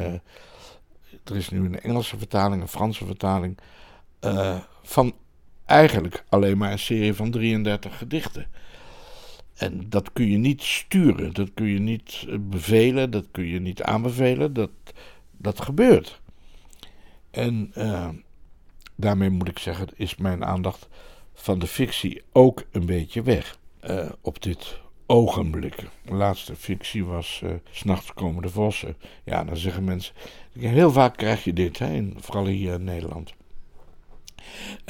er 1.24 1.36
is 1.36 1.50
nu 1.50 1.66
een 1.66 1.80
Engelse 1.80 2.18
vertaling, 2.18 2.62
een 2.62 2.68
Franse 2.68 3.06
vertaling. 3.06 3.58
Van 4.84 5.14
eigenlijk 5.66 6.24
alleen 6.30 6.58
maar 6.58 6.72
een 6.72 6.80
serie 6.80 7.14
van 7.14 7.32
33 7.32 7.98
gedichten. 7.98 8.48
En 9.58 9.90
dat 9.90 10.14
kun 10.14 10.32
je 10.32 10.38
niet 10.38 10.64
sturen, 10.64 11.34
dat 11.34 11.50
kun 11.54 11.68
je 11.68 11.80
niet 11.80 12.26
eh, 12.28 12.36
bevelen, 12.40 13.12
dat 13.12 13.26
kun 13.32 13.46
je 13.46 13.60
niet 13.60 13.84
aanbevelen, 13.84 14.54
dat, 14.54 14.70
dat 15.38 15.62
gebeurt. 15.62 16.22
En 17.32 17.72
uh, 17.78 18.10
daarmee 18.96 19.30
moet 19.30 19.48
ik 19.48 19.60
zeggen, 19.60 19.88
is 19.96 20.16
mijn 20.16 20.46
aandacht 20.46 20.88
van 21.34 21.60
de 21.60 21.68
fictie 21.68 22.22
ook 22.32 22.64
een 22.72 22.86
beetje 22.86 23.22
weg 23.22 23.58
op 24.22 24.42
dit 24.42 24.80
ogenblik. 25.06 25.76
De 26.06 26.14
laatste 26.14 26.56
fictie 26.56 27.06
was 27.06 27.42
uh, 27.44 27.52
S'nachts 27.72 28.14
komen 28.14 28.42
de 28.42 28.50
vossen. 28.50 28.98
Ja, 29.24 29.44
dan 29.44 29.58
zeggen 29.58 29.84
mensen, 29.84 30.14
heel 30.60 30.92
vaak 30.92 31.18
krijg 31.18 31.44
je 31.44 31.54
dit, 31.54 31.80
hè, 31.80 32.08
vooral 32.16 32.46
hier 32.46 32.74
in 32.74 32.84
Nederland. 32.84 33.34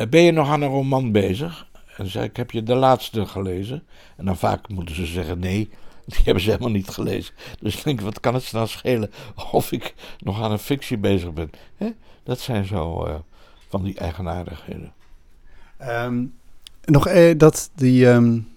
Ben 0.10 0.22
je 0.22 0.32
nog 0.32 0.50
aan 0.50 0.62
een 0.62 0.70
roman 0.70 1.12
bezig? 1.12 1.68
En 1.98 2.08
zei 2.08 2.26
ik, 2.26 2.38
heb 2.38 2.52
je 2.52 2.64
de 2.64 2.76
laatste 2.76 3.26
gelezen? 3.26 3.84
En 4.18 4.26
dan 4.26 4.38
vaak 4.38 4.70
moeten 4.70 4.96
ze 4.96 5.06
zeggen, 5.06 5.40
nee, 5.40 5.70
die 6.06 6.22
hebben 6.24 6.44
ze 6.44 6.50
helemaal 6.50 6.72
niet 6.72 6.90
gelezen. 6.90 7.34
Dus 7.60 7.78
ik 7.78 7.84
denk, 7.84 8.02
wat 8.02 8.20
kan 8.20 8.34
het 8.34 8.52
nou 8.52 8.68
schelen 8.68 9.12
of 9.52 9.72
ik 9.72 9.94
nog 10.20 10.42
aan 10.42 10.52
een 10.52 10.60
fictie 10.60 10.98
bezig 10.98 11.34
ben? 11.34 11.50
Dat 12.24 12.40
zijn 12.40 12.66
zo 12.66 13.08
uh, 13.08 13.16
van 13.68 13.84
die 13.84 13.98
eigenaardigheden. 13.98 14.94
Um, 15.81 16.34
nog 16.84 17.08
eh, 17.08 17.38
dat, 17.38 17.72
die, 17.75 18.08
um, 18.08 18.48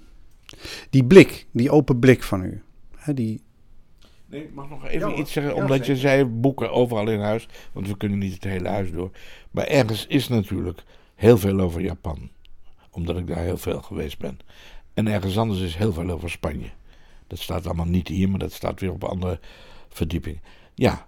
die 0.91 1.05
blik, 1.05 1.47
die 1.51 1.71
open 1.71 1.99
blik 1.99 2.23
van 2.23 2.43
u. 2.43 2.63
Hè, 2.97 3.15
die... 3.15 3.43
Nee, 4.27 4.43
ik 4.43 4.55
mag 4.55 4.69
nog 4.69 4.87
even 4.87 5.19
iets 5.19 5.33
zeggen, 5.33 5.55
omdat 5.55 5.87
je 5.87 5.97
zei 5.97 6.25
boeken 6.25 6.73
overal 6.73 7.09
in 7.09 7.21
huis, 7.21 7.49
want 7.73 7.89
we 7.89 7.97
kunnen 7.97 8.19
niet 8.19 8.35
het 8.35 8.45
hele 8.45 8.69
huis 8.69 8.93
door. 8.93 9.11
Maar 9.51 9.67
ergens 9.67 10.07
is 10.07 10.29
natuurlijk 10.29 10.83
heel 11.21 11.39
veel 11.39 11.61
over 11.61 11.81
Japan 11.81 12.31
omdat 12.91 13.17
ik 13.17 13.27
daar 13.27 13.43
heel 13.43 13.57
veel 13.57 13.83
geweest 13.83 14.19
ben. 14.19 14.39
En 14.95 15.07
ergens 15.07 15.39
anders 15.39 15.61
is 15.61 15.77
heel 15.77 15.93
veel 15.93 16.11
over 16.11 16.31
Spanje. 16.31 16.71
Dat 17.27 17.39
staat 17.39 17.67
allemaal 17.67 17.87
niet 17.87 18.09
hier, 18.09 18.29
maar 18.31 18.39
dat 18.39 18.53
staat 18.53 18.81
weer 18.81 18.93
op 18.93 19.05
andere 19.05 19.41
verdieping. 19.89 20.41
Ja, 20.75 21.07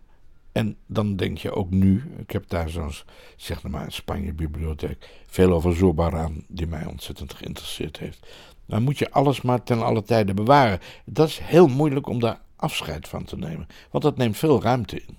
en 0.52 0.76
dan 0.86 1.16
denk 1.16 1.38
je 1.38 1.54
ook 1.54 1.70
nu, 1.70 2.14
ik 2.18 2.30
heb 2.30 2.48
daar 2.48 2.68
zo'n, 2.68 2.92
zeg 3.36 3.62
maar, 3.62 3.84
een 3.84 3.92
Spanje-bibliotheek, 3.92 5.08
veel 5.26 5.52
over 5.52 5.74
Zorbaran, 5.74 6.44
die 6.48 6.66
mij 6.66 6.86
ontzettend 6.86 7.34
geïnteresseerd 7.34 7.98
heeft. 7.98 8.26
Dan 8.66 8.82
moet 8.82 8.98
je 8.98 9.10
alles 9.10 9.40
maar 9.40 9.62
ten 9.62 9.82
alle 9.82 10.02
tijde 10.02 10.34
bewaren. 10.34 10.80
Dat 11.04 11.28
is 11.28 11.38
heel 11.38 11.68
moeilijk 11.68 12.06
om 12.06 12.20
daar 12.20 12.40
afscheid 12.56 13.08
van 13.08 13.24
te 13.24 13.36
nemen, 13.36 13.66
want 13.90 14.04
dat 14.04 14.16
neemt 14.16 14.38
veel 14.38 14.62
ruimte 14.62 14.96
in. 14.96 15.16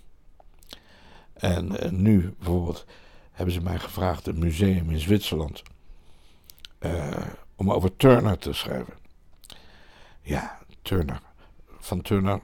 En 1.34 1.78
nu 2.02 2.34
bijvoorbeeld 2.38 2.86
hebben 3.34 3.54
ze 3.54 3.62
mij 3.62 3.80
gevraagd, 3.80 4.28
een 4.28 4.40
museum 4.40 4.90
in 4.90 5.00
Zwitserland, 5.00 5.64
uh, 6.80 7.26
om 7.56 7.72
over 7.72 7.96
Turner 7.96 8.38
te 8.38 8.54
schrijven. 8.54 8.94
Ja, 10.22 10.60
Turner. 10.82 11.22
Van 11.80 12.02
Turner 12.02 12.40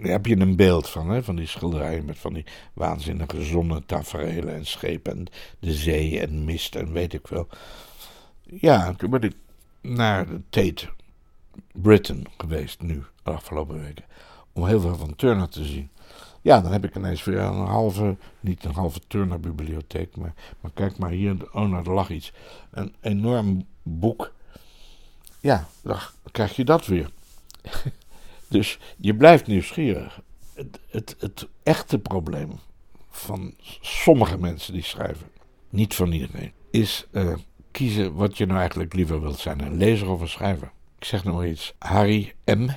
heb 0.00 0.26
je 0.26 0.36
een 0.36 0.56
beeld 0.56 0.88
van, 0.88 1.10
hè, 1.10 1.22
van 1.22 1.36
die 1.36 1.46
schilderijen 1.46 2.04
met 2.04 2.18
van 2.18 2.32
die 2.32 2.44
waanzinnige 2.72 3.42
zonnetaferelen 3.42 4.54
en 4.54 4.66
schepen 4.66 5.12
en 5.12 5.26
de 5.58 5.72
zee 5.72 6.20
en 6.20 6.44
mist 6.44 6.74
en 6.74 6.92
weet 6.92 7.12
ik 7.12 7.26
veel. 7.26 7.48
Ja, 8.42 8.94
toen 8.94 9.10
ben 9.10 9.22
ik 9.22 9.34
naar 9.80 10.26
de 10.26 10.40
Tate 10.48 10.88
Britain 11.72 12.26
geweest 12.38 12.82
nu, 12.82 13.02
de 13.22 13.30
afgelopen 13.30 13.80
weken, 13.82 14.04
om 14.52 14.66
heel 14.66 14.80
veel 14.80 14.96
van 14.96 15.16
Turner 15.16 15.48
te 15.48 15.64
zien. 15.64 15.90
Ja, 16.42 16.60
dan 16.60 16.72
heb 16.72 16.84
ik 16.84 16.96
ineens 16.96 17.24
weer 17.24 17.38
een 17.38 17.66
halve, 17.66 18.16
niet 18.40 18.64
een 18.64 18.74
halve 18.74 19.00
Turner-bibliotheek, 19.06 20.16
maar, 20.16 20.34
maar 20.60 20.70
kijk 20.74 20.98
maar 20.98 21.10
hier, 21.10 21.36
oh 21.52 21.68
nou, 21.68 21.84
er 21.84 21.92
lag 21.92 22.10
iets. 22.10 22.32
Een 22.70 22.94
enorm 23.00 23.66
boek. 23.82 24.32
Ja, 25.40 25.68
dan 25.82 25.98
krijg 26.30 26.56
je 26.56 26.64
dat 26.64 26.86
weer. 26.86 27.10
dus 28.48 28.78
je 28.96 29.14
blijft 29.14 29.46
nieuwsgierig. 29.46 30.20
Het, 30.54 30.80
het, 30.90 31.16
het 31.18 31.48
echte 31.62 31.98
probleem 31.98 32.50
van 33.10 33.54
sommige 33.80 34.38
mensen 34.38 34.72
die 34.72 34.82
schrijven, 34.82 35.26
niet 35.68 35.94
van 35.94 36.12
iedereen, 36.12 36.52
is 36.70 37.06
uh, 37.12 37.34
kiezen 37.70 38.14
wat 38.14 38.38
je 38.38 38.46
nou 38.46 38.58
eigenlijk 38.58 38.94
liever 38.94 39.20
wilt 39.20 39.38
zijn: 39.38 39.60
een 39.60 39.76
lezer 39.76 40.10
of 40.10 40.20
een 40.20 40.28
schrijver. 40.28 40.72
Ik 40.98 41.04
zeg 41.04 41.24
nog 41.24 41.44
iets. 41.44 41.74
Harry 41.78 42.34
M 42.44 42.68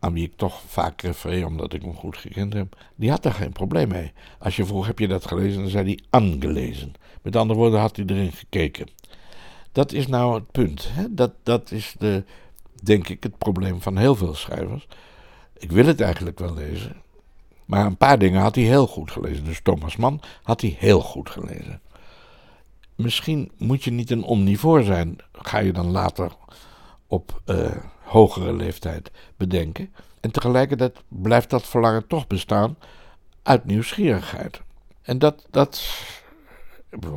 aan 0.00 0.12
wie 0.12 0.24
ik 0.24 0.32
toch 0.36 0.60
vaak 0.66 1.02
refereer 1.02 1.46
omdat 1.46 1.72
ik 1.72 1.82
hem 1.82 1.94
goed 1.94 2.16
gekend 2.16 2.52
heb, 2.52 2.76
die 2.94 3.10
had 3.10 3.22
daar 3.22 3.32
geen 3.32 3.52
probleem 3.52 3.88
mee. 3.88 4.12
Als 4.38 4.56
je 4.56 4.64
vroeg, 4.64 4.86
heb 4.86 4.98
je 4.98 5.08
dat 5.08 5.26
gelezen? 5.26 5.60
Dan 5.60 5.70
zei 5.70 5.84
hij, 5.84 5.98
angelezen. 6.10 6.92
Met 7.22 7.36
andere 7.36 7.58
woorden, 7.58 7.80
had 7.80 7.96
hij 7.96 8.04
erin 8.04 8.32
gekeken. 8.32 8.88
Dat 9.72 9.92
is 9.92 10.06
nou 10.06 10.34
het 10.34 10.50
punt. 10.50 10.88
Hè? 10.92 11.14
Dat, 11.14 11.32
dat 11.42 11.70
is, 11.70 11.94
de, 11.98 12.24
denk 12.82 13.08
ik, 13.08 13.22
het 13.22 13.38
probleem 13.38 13.82
van 13.82 13.96
heel 13.96 14.14
veel 14.14 14.34
schrijvers. 14.34 14.86
Ik 15.58 15.72
wil 15.72 15.86
het 15.86 16.00
eigenlijk 16.00 16.38
wel 16.38 16.54
lezen. 16.54 16.96
Maar 17.64 17.86
een 17.86 17.96
paar 17.96 18.18
dingen 18.18 18.40
had 18.40 18.54
hij 18.54 18.64
heel 18.64 18.86
goed 18.86 19.10
gelezen. 19.10 19.44
Dus 19.44 19.60
Thomas 19.62 19.96
Mann 19.96 20.20
had 20.42 20.60
hij 20.60 20.76
heel 20.78 21.00
goed 21.00 21.30
gelezen. 21.30 21.80
Misschien 22.94 23.50
moet 23.56 23.84
je 23.84 23.90
niet 23.90 24.10
een 24.10 24.22
omnivoor 24.22 24.82
zijn. 24.82 25.16
Ga 25.32 25.58
je 25.58 25.72
dan 25.72 25.90
later 25.90 26.32
op 27.06 27.40
uh, 27.46 27.76
hogere 28.08 28.52
leeftijd 28.52 29.10
bedenken. 29.36 29.94
En 30.20 30.30
tegelijkertijd 30.30 31.02
blijft 31.08 31.50
dat 31.50 31.66
verlangen 31.66 32.06
toch 32.06 32.26
bestaan 32.26 32.76
uit 33.42 33.64
nieuwsgierigheid. 33.64 34.60
En 35.02 35.18
dat, 35.18 35.46
dat 35.50 36.02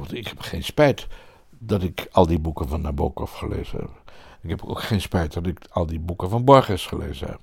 ik 0.09 0.27
heb 0.27 0.39
geen 0.39 0.63
spijt 0.63 1.07
dat 1.49 1.83
ik 1.83 2.07
al 2.11 2.27
die 2.27 2.39
boeken 2.39 2.67
van 2.67 2.81
Nabokov 2.81 3.37
gelezen 3.37 3.79
heb. 3.79 4.01
Ik 4.41 4.49
heb 4.49 4.63
ook 4.63 4.81
geen 4.81 5.01
spijt 5.01 5.33
dat 5.33 5.47
ik 5.47 5.59
al 5.69 5.85
die 5.85 5.99
boeken 5.99 6.29
van 6.29 6.45
Borges 6.45 6.85
gelezen 6.85 7.27
heb. 7.27 7.39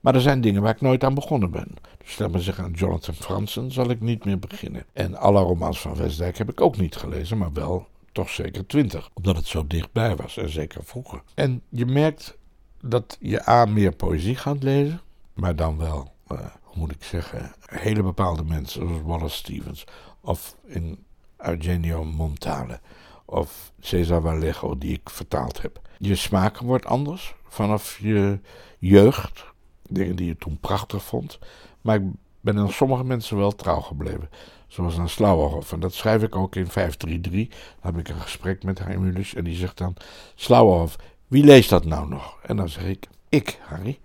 Maar 0.00 0.14
er 0.14 0.20
zijn 0.20 0.40
dingen 0.40 0.62
waar 0.62 0.74
ik 0.74 0.80
nooit 0.80 1.04
aan 1.04 1.14
begonnen 1.14 1.50
ben. 1.50 1.74
Dus 2.04 2.18
laat 2.18 2.30
maar 2.30 2.40
zeggen, 2.40 2.64
aan 2.64 2.72
Jonathan 2.72 3.14
Franzen 3.14 3.72
zal 3.72 3.90
ik 3.90 4.00
niet 4.00 4.24
meer 4.24 4.38
beginnen. 4.38 4.84
En 4.92 5.16
alle 5.16 5.40
romans 5.40 5.80
van 5.80 5.94
Westdijk 5.94 6.38
heb 6.38 6.50
ik 6.50 6.60
ook 6.60 6.76
niet 6.76 6.96
gelezen, 6.96 7.38
maar 7.38 7.52
wel 7.52 7.86
toch 8.12 8.30
zeker 8.30 8.66
twintig. 8.66 9.10
Omdat 9.14 9.36
het 9.36 9.46
zo 9.46 9.66
dichtbij 9.66 10.16
was 10.16 10.36
en 10.36 10.50
zeker 10.50 10.84
vroeger. 10.84 11.22
En 11.34 11.62
je 11.68 11.86
merkt 11.86 12.37
dat 12.80 13.16
je 13.20 13.48
A 13.48 13.64
meer 13.64 13.92
poëzie 13.92 14.36
gaat 14.36 14.62
lezen, 14.62 15.00
maar 15.32 15.56
dan 15.56 15.78
wel, 15.78 16.12
uh, 16.32 16.38
hoe 16.62 16.76
moet 16.76 16.90
ik 16.90 17.04
zeggen, 17.04 17.52
hele 17.60 18.02
bepaalde 18.02 18.44
mensen 18.44 18.88
zoals 18.88 19.02
Wallace 19.02 19.36
Stevens 19.36 19.84
of 20.20 20.56
in 20.66 21.04
Eugenio 21.36 22.04
Montale 22.04 22.80
of 23.24 23.72
Cesar 23.80 24.20
Vallejo 24.20 24.78
die 24.78 24.92
ik 24.92 25.10
vertaald 25.10 25.62
heb. 25.62 25.80
Je 25.98 26.14
smaak 26.14 26.58
wordt 26.58 26.86
anders 26.86 27.34
vanaf 27.48 27.98
je 27.98 28.40
jeugd, 28.78 29.44
dingen 29.88 30.16
die 30.16 30.26
je 30.26 30.36
toen 30.36 30.58
prachtig 30.60 31.02
vond. 31.02 31.38
Maar 31.80 31.96
ik 31.96 32.02
ben 32.40 32.58
aan 32.58 32.72
sommige 32.72 33.04
mensen 33.04 33.36
wel 33.36 33.54
trouw 33.54 33.80
gebleven. 33.80 34.30
Zoals 34.66 34.98
aan 34.98 35.08
Slauerhoff. 35.08 35.72
En 35.72 35.80
dat 35.80 35.94
schrijf 35.94 36.22
ik 36.22 36.36
ook 36.36 36.56
in 36.56 36.66
533. 36.66 37.48
Dan 37.48 37.94
heb 37.94 37.98
ik 37.98 38.08
een 38.08 38.20
gesprek 38.20 38.62
met 38.62 38.78
Heimulus 38.78 39.34
en 39.34 39.44
die 39.44 39.56
zegt 39.56 39.78
dan... 39.78 39.96
Slauerhoff, 40.34 40.96
wie 41.28 41.44
leest 41.44 41.70
dat 41.70 41.84
nou 41.84 42.08
nog? 42.08 42.38
En 42.42 42.56
dan 42.56 42.68
zeg 42.68 42.84
ik, 42.84 43.08
ik, 43.28 43.58
Harry. 43.62 43.98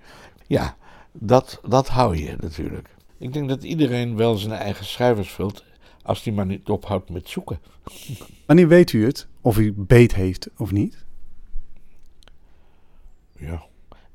Ja, 0.48 0.78
dat, 1.12 1.60
dat 1.68 1.88
hou 1.88 2.18
je 2.18 2.36
natuurlijk. 2.40 2.90
Ik 3.18 3.34
denk 3.34 3.50
dat 3.50 3.64
iedereen 3.64 4.16
wel 4.16 4.36
zijn 4.36 4.54
eigen 4.54 4.86
schrijvers 4.86 5.32
vult... 5.32 5.64
als 6.02 6.24
die 6.24 6.34
maar 6.34 6.46
niet 6.46 6.70
ophoudt 6.70 7.10
met 7.10 7.30
zoeken. 7.30 7.60
Wanneer 8.48 8.68
weet 8.68 8.92
u 8.92 9.06
het? 9.06 9.28
Of 9.42 9.58
u 9.58 9.74
beet 9.74 10.16
heeft 10.16 10.50
of 10.58 10.72
niet? 10.72 11.06
Ja, 13.38 13.64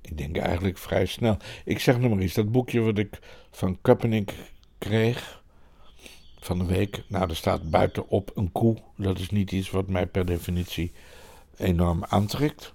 ik 0.00 0.18
denk 0.18 0.36
eigenlijk 0.36 0.78
vrij 0.78 1.06
snel. 1.06 1.36
Ik 1.64 1.78
zeg 1.78 1.98
nog 1.98 2.10
maar 2.10 2.18
eens, 2.18 2.34
dat 2.34 2.52
boekje 2.52 2.80
wat 2.80 2.98
ik 2.98 3.18
van 3.50 3.78
Köpenick 3.82 4.34
kreeg 4.78 5.42
van 6.38 6.58
de 6.58 6.64
week. 6.64 7.04
Nou, 7.08 7.28
er 7.28 7.36
staat 7.36 7.70
buitenop 7.70 8.30
een 8.34 8.52
koe. 8.52 8.76
Dat 8.96 9.18
is 9.18 9.30
niet 9.30 9.52
iets 9.52 9.70
wat 9.70 9.88
mij 9.88 10.06
per 10.06 10.26
definitie 10.26 10.92
enorm 11.56 12.04
aantrekt. 12.04 12.74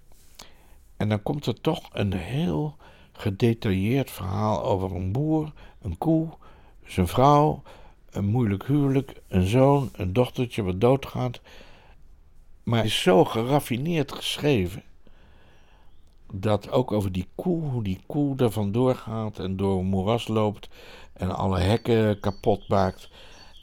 En 1.04 1.10
dan 1.10 1.24
komt 1.24 1.46
er 1.46 1.62
toch 1.62 1.90
een 1.94 2.14
heel 2.14 2.76
gedetailleerd 3.12 4.12
verhaal 4.12 4.64
over 4.64 4.96
een 4.96 5.12
boer, 5.12 5.52
een 5.82 5.98
koe, 5.98 6.30
zijn 6.86 7.08
vrouw, 7.08 7.62
een 8.10 8.26
moeilijk 8.26 8.66
huwelijk, 8.66 9.22
een 9.28 9.48
zoon, 9.48 9.90
een 9.94 10.14
dochtertje 10.14 10.64
wat 10.64 10.82
doodgaat. 10.82 11.42
Maar 12.64 12.78
het 12.78 12.88
is 12.88 13.02
zo 13.02 13.26
geraffineerd 13.26 14.12
geschreven 14.12 14.84
dat 16.32 16.72
ook 16.72 16.92
over 16.92 17.12
die 17.12 17.28
koe, 17.36 17.62
hoe 17.62 17.84
die 17.84 18.00
koe 18.06 18.38
er 18.38 18.52
vandoor 18.52 18.96
gaat 18.96 19.40
en 19.40 19.58
door 19.58 19.80
een 19.80 19.86
moeras 19.86 20.28
loopt 20.28 20.70
en 21.14 21.36
alle 21.36 21.60
hekken 21.60 22.20
kapot 22.20 22.68
maakt. 22.68 23.10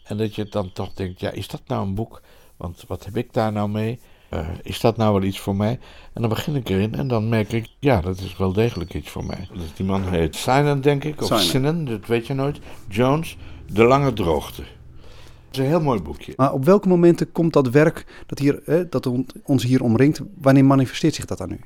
En 0.05 0.17
dat 0.17 0.35
je 0.35 0.45
dan 0.45 0.73
toch 0.73 0.93
denkt, 0.93 1.21
ja, 1.21 1.31
is 1.31 1.49
dat 1.49 1.63
nou 1.67 1.87
een 1.87 1.95
boek? 1.95 2.23
Want 2.57 2.85
wat 2.87 3.05
heb 3.05 3.17
ik 3.17 3.33
daar 3.33 3.53
nou 3.53 3.69
mee? 3.69 4.01
Uh, 4.31 4.49
is 4.63 4.81
dat 4.81 4.97
nou 4.97 5.13
wel 5.13 5.23
iets 5.23 5.39
voor 5.39 5.57
mij? 5.57 5.79
En 6.13 6.21
dan 6.21 6.29
begin 6.29 6.57
ik 6.57 6.69
erin 6.69 6.95
en 6.95 7.09
dan 7.09 7.29
merk 7.29 7.53
ik, 7.53 7.69
ja, 7.79 8.01
dat 8.01 8.19
is 8.19 8.37
wel 8.37 8.53
degelijk 8.53 8.95
iets 8.95 9.11
voor 9.11 9.25
mij. 9.25 9.49
Dus 9.53 9.75
die 9.75 9.87
man 9.87 10.09
heet 10.09 10.37
Simon, 10.37 10.81
denk 10.81 11.05
ik, 11.05 11.23
of 11.23 11.41
Sinnen, 11.41 11.85
dat 11.85 12.07
weet 12.07 12.27
je 12.27 12.35
nooit. 12.35 12.61
Jones, 12.89 13.37
De 13.73 13.85
Lange 13.85 14.13
Droogte. 14.13 14.63
Dat 14.63 15.59
is 15.59 15.59
een 15.59 15.71
heel 15.71 15.81
mooi 15.81 16.01
boekje. 16.01 16.33
Maar 16.37 16.53
op 16.53 16.65
welke 16.65 16.89
momenten 16.89 17.33
komt 17.33 17.53
dat 17.53 17.69
werk 17.69 18.25
dat, 18.27 18.39
hier, 18.39 18.63
eh, 18.65 18.81
dat 18.91 19.11
ons 19.43 19.63
hier 19.63 19.83
omringt, 19.83 20.21
wanneer 20.41 20.65
manifesteert 20.65 21.15
zich 21.15 21.25
dat 21.25 21.41
aan 21.41 21.51
u? 21.51 21.61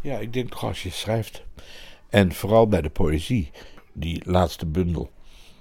Ja, 0.00 0.18
ik 0.18 0.32
denk 0.32 0.50
toch 0.50 0.64
als 0.64 0.82
je 0.82 0.90
schrijft. 0.90 1.42
En 2.08 2.32
vooral 2.32 2.68
bij 2.68 2.82
de 2.82 2.90
poëzie, 2.90 3.50
die 3.92 4.22
laatste 4.24 4.66
bundel. 4.66 5.10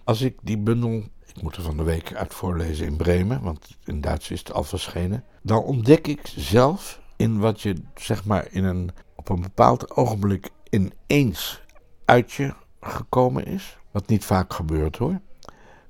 Als 0.03 0.21
ik 0.21 0.35
die 0.41 0.57
bundel, 0.57 1.03
ik 1.35 1.41
moet 1.41 1.55
er 1.55 1.63
van 1.63 1.77
de 1.77 1.83
week 1.83 2.13
uit 2.13 2.33
voorlezen 2.33 2.85
in 2.85 2.95
Bremen, 2.95 3.41
want 3.41 3.77
in 3.83 4.01
Duits 4.01 4.31
is 4.31 4.39
het 4.39 4.53
al 4.53 4.63
verschenen. 4.63 5.23
Dan 5.41 5.63
ontdek 5.63 6.07
ik 6.07 6.31
zelf 6.35 7.01
in 7.15 7.39
wat 7.39 7.61
je 7.61 7.75
zeg 7.95 8.25
maar 8.25 8.47
in 8.51 8.63
een, 8.63 8.89
op 9.15 9.29
een 9.29 9.41
bepaald 9.41 9.95
ogenblik 9.95 10.49
ineens 10.69 11.61
uit 12.05 12.31
je 12.31 12.53
gekomen 12.81 13.45
is. 13.45 13.77
Wat 13.91 14.07
niet 14.07 14.25
vaak 14.25 14.53
gebeurt 14.53 14.97
hoor. 14.97 15.21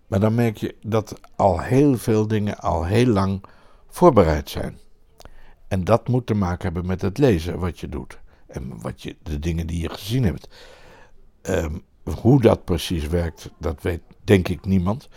Maar 0.07 0.19
dan 0.19 0.35
merk 0.35 0.57
je 0.57 0.75
dat 0.81 1.19
al 1.35 1.59
heel 1.59 1.97
veel 1.97 2.27
dingen 2.27 2.57
al 2.57 2.85
heel 2.85 3.05
lang 3.05 3.43
voorbereid 3.87 4.49
zijn. 4.49 4.79
En 5.67 5.83
dat 5.83 6.07
moet 6.07 6.25
te 6.25 6.33
maken 6.33 6.63
hebben 6.63 6.85
met 6.85 7.01
het 7.01 7.17
lezen 7.17 7.59
wat 7.59 7.79
je 7.79 7.89
doet. 7.89 8.19
En 8.47 8.81
wat 8.81 9.01
je, 9.01 9.15
de 9.23 9.39
dingen 9.39 9.67
die 9.67 9.81
je 9.81 9.89
gezien 9.89 10.23
hebt. 10.23 10.49
Ehm, 11.41 11.77
hoe 12.03 12.41
dat 12.41 12.63
precies 12.63 13.07
werkt, 13.07 13.49
dat 13.57 13.81
weet 13.81 14.01
denk 14.23 14.47
ik 14.47 14.65
niemand. 14.65 15.09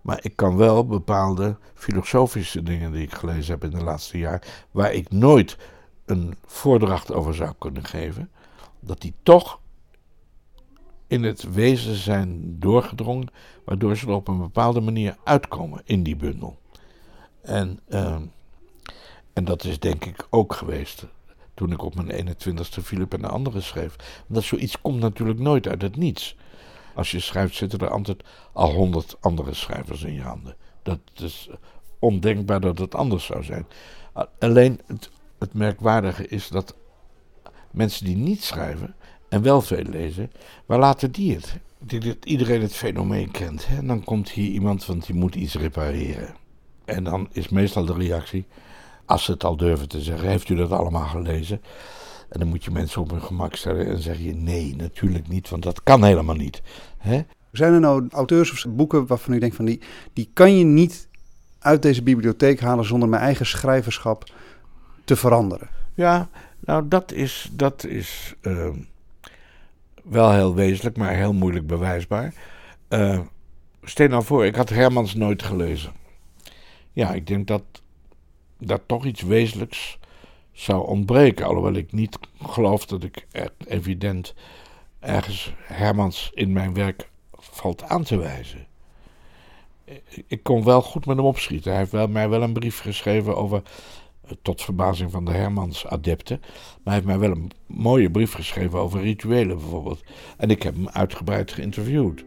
Maar 0.00 0.18
ik 0.22 0.36
kan 0.36 0.56
wel 0.56 0.86
bepaalde 0.86 1.56
filosofische 1.74 2.62
dingen 2.62 2.92
die 2.92 3.02
ik 3.02 3.14
gelezen 3.14 3.52
heb 3.52 3.64
in 3.64 3.78
de 3.78 3.84
laatste 3.84 4.18
jaar, 4.18 4.66
waar 4.70 4.92
ik 4.92 5.10
nooit 5.10 5.56
een 6.04 6.34
voordracht 6.46 7.12
over 7.12 7.34
zou 7.34 7.52
kunnen 7.58 7.84
geven, 7.84 8.30
dat 8.80 9.00
die 9.00 9.14
toch 9.22 9.60
in 11.06 11.22
het 11.22 11.52
wezen 11.52 11.94
zijn 11.94 12.58
doorgedrongen, 12.58 13.28
waardoor 13.64 13.96
ze 13.96 14.06
er 14.06 14.12
op 14.12 14.28
een 14.28 14.38
bepaalde 14.38 14.80
manier 14.80 15.16
uitkomen 15.24 15.82
in 15.84 16.02
die 16.02 16.16
bundel. 16.16 16.58
En, 17.42 17.80
uh, 17.88 18.16
en 19.32 19.44
dat 19.44 19.64
is 19.64 19.78
denk 19.78 20.04
ik 20.04 20.26
ook 20.30 20.54
geweest 20.54 21.06
toen 21.60 21.72
ik 21.72 21.82
op 21.82 21.94
mijn 21.94 22.28
21ste 22.28 22.82
Philip 22.82 23.14
en 23.14 23.20
de 23.20 23.28
anderen 23.28 23.62
schreef. 23.62 23.96
Dat 24.26 24.42
zoiets 24.42 24.80
komt 24.80 25.00
natuurlijk 25.00 25.38
nooit 25.38 25.68
uit 25.68 25.82
het 25.82 25.96
niets. 25.96 26.36
Als 26.94 27.10
je 27.10 27.20
schrijft 27.20 27.54
zitten 27.54 27.78
er 27.78 27.90
altijd 27.90 28.22
al 28.52 28.72
honderd 28.72 29.16
andere 29.20 29.54
schrijvers 29.54 30.02
in 30.02 30.14
je 30.14 30.22
handen. 30.22 30.56
Dat 30.82 30.98
is 31.14 31.50
ondenkbaar 31.98 32.60
dat 32.60 32.78
het 32.78 32.94
anders 32.94 33.24
zou 33.24 33.44
zijn. 33.44 33.66
Alleen 34.38 34.80
het, 34.86 35.10
het 35.38 35.54
merkwaardige 35.54 36.26
is 36.28 36.48
dat 36.48 36.74
mensen 37.70 38.04
die 38.04 38.16
niet 38.16 38.44
schrijven 38.44 38.94
en 39.28 39.42
wel 39.42 39.60
veel 39.60 39.84
lezen, 39.84 40.30
waar 40.66 40.78
laten 40.78 41.12
die 41.12 41.34
het? 41.34 41.58
Dat 41.78 42.24
iedereen 42.24 42.62
het 42.62 42.74
fenomeen 42.74 43.30
kent. 43.30 43.66
Hè? 43.66 43.86
Dan 43.86 44.04
komt 44.04 44.30
hier 44.30 44.50
iemand, 44.50 44.86
want 44.86 45.06
die 45.06 45.14
moet 45.14 45.34
iets 45.34 45.54
repareren. 45.54 46.34
En 46.84 47.04
dan 47.04 47.28
is 47.32 47.48
meestal 47.48 47.84
de 47.84 47.94
reactie: 47.94 48.46
als 49.10 49.24
ze 49.24 49.32
het 49.32 49.44
al 49.44 49.56
durven 49.56 49.88
te 49.88 50.00
zeggen, 50.00 50.28
heeft 50.28 50.48
u 50.48 50.54
dat 50.54 50.70
allemaal 50.70 51.06
gelezen? 51.06 51.62
En 52.28 52.38
dan 52.38 52.48
moet 52.48 52.64
je 52.64 52.70
mensen 52.70 53.00
op 53.00 53.10
hun 53.10 53.22
gemak 53.22 53.54
stellen 53.54 53.86
en 53.86 53.98
zeg 53.98 54.18
je 54.18 54.34
nee, 54.34 54.76
natuurlijk 54.76 55.28
niet, 55.28 55.48
want 55.48 55.62
dat 55.62 55.82
kan 55.82 56.04
helemaal 56.04 56.34
niet. 56.34 56.62
Hè? 56.98 57.22
Zijn 57.52 57.72
er 57.72 57.80
nou 57.80 58.08
auteurs 58.10 58.52
of 58.52 58.72
boeken 58.72 59.06
waarvan 59.06 59.34
u 59.34 59.38
denkt 59.38 59.56
van 59.56 59.64
die, 59.64 59.80
die 60.12 60.30
kan 60.32 60.56
je 60.56 60.64
niet 60.64 61.08
uit 61.58 61.82
deze 61.82 62.02
bibliotheek 62.02 62.60
halen 62.60 62.84
zonder 62.84 63.08
mijn 63.08 63.22
eigen 63.22 63.46
schrijverschap 63.46 64.32
te 65.04 65.16
veranderen? 65.16 65.68
Ja, 65.94 66.28
nou 66.60 66.88
dat 66.88 67.12
is, 67.12 67.50
dat 67.52 67.84
is 67.84 68.34
uh, 68.42 68.68
wel 70.04 70.32
heel 70.32 70.54
wezenlijk, 70.54 70.96
maar 70.96 71.14
heel 71.14 71.32
moeilijk 71.32 71.66
bewijsbaar. 71.66 72.34
Uh, 72.88 73.20
stel 73.82 74.08
nou 74.08 74.24
voor, 74.24 74.46
ik 74.46 74.54
had 74.54 74.68
Hermans 74.68 75.14
nooit 75.14 75.42
gelezen. 75.42 75.92
Ja, 76.92 77.12
ik 77.12 77.26
denk 77.26 77.46
dat 77.46 77.62
dat 78.60 78.82
toch 78.86 79.04
iets 79.04 79.22
wezenlijks 79.22 79.98
zou 80.52 80.86
ontbreken. 80.86 81.46
Alhoewel 81.46 81.74
ik 81.74 81.92
niet 81.92 82.18
geloof 82.42 82.86
dat 82.86 83.04
ik 83.04 83.26
evident 83.66 84.34
ergens 84.98 85.52
Hermans 85.58 86.30
in 86.34 86.52
mijn 86.52 86.74
werk 86.74 87.08
valt 87.32 87.82
aan 87.82 88.02
te 88.02 88.16
wijzen. 88.16 88.66
Ik 90.26 90.42
kon 90.42 90.64
wel 90.64 90.82
goed 90.82 91.06
met 91.06 91.16
hem 91.16 91.26
opschieten. 91.26 91.70
Hij 91.70 91.80
heeft 91.80 91.92
wel, 91.92 92.08
mij 92.08 92.28
wel 92.28 92.42
een 92.42 92.52
brief 92.52 92.78
geschreven 92.78 93.36
over, 93.36 93.62
eh, 94.22 94.30
tot 94.42 94.62
verbazing 94.62 95.10
van 95.10 95.24
de 95.24 95.30
Hermans-adepten, 95.30 96.38
maar 96.40 96.80
hij 96.84 96.94
heeft 96.94 97.06
mij 97.06 97.18
wel 97.18 97.30
een 97.30 97.50
mooie 97.66 98.10
brief 98.10 98.32
geschreven 98.32 98.78
over 98.78 99.00
rituelen 99.00 99.56
bijvoorbeeld. 99.56 100.02
En 100.36 100.50
ik 100.50 100.62
heb 100.62 100.74
hem 100.74 100.88
uitgebreid 100.88 101.52
geïnterviewd, 101.52 102.24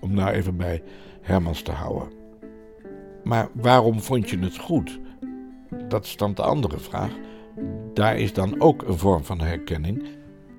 om 0.00 0.14
nou 0.14 0.30
even 0.30 0.56
bij 0.56 0.82
Hermans 1.20 1.62
te 1.62 1.72
houden. 1.72 2.12
Maar 3.24 3.48
waarom 3.52 4.00
vond 4.00 4.30
je 4.30 4.38
het 4.38 4.58
goed? 4.58 4.98
Dat 5.88 6.04
is 6.04 6.16
dan 6.16 6.34
de 6.34 6.42
andere 6.42 6.78
vraag. 6.78 7.10
Daar 7.94 8.18
is 8.18 8.32
dan 8.32 8.60
ook 8.60 8.82
een 8.82 8.98
vorm 8.98 9.24
van 9.24 9.40
herkenning. 9.40 10.02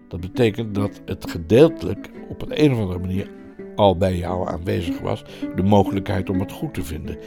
Dat 0.07 0.19
betekent 0.19 0.75
dat 0.75 1.01
het 1.05 1.29
gedeeltelijk 1.29 2.11
op 2.29 2.41
een, 2.41 2.63
een 2.63 2.71
of 2.71 2.79
andere 2.79 2.99
manier 2.99 3.29
al 3.75 3.97
bij 3.97 4.17
jou 4.17 4.49
aanwezig 4.49 4.99
was, 4.99 5.23
de 5.55 5.63
mogelijkheid 5.63 6.29
om 6.29 6.39
het 6.39 6.51
goed 6.51 6.73
te 6.73 6.83
vinden. 6.83 7.17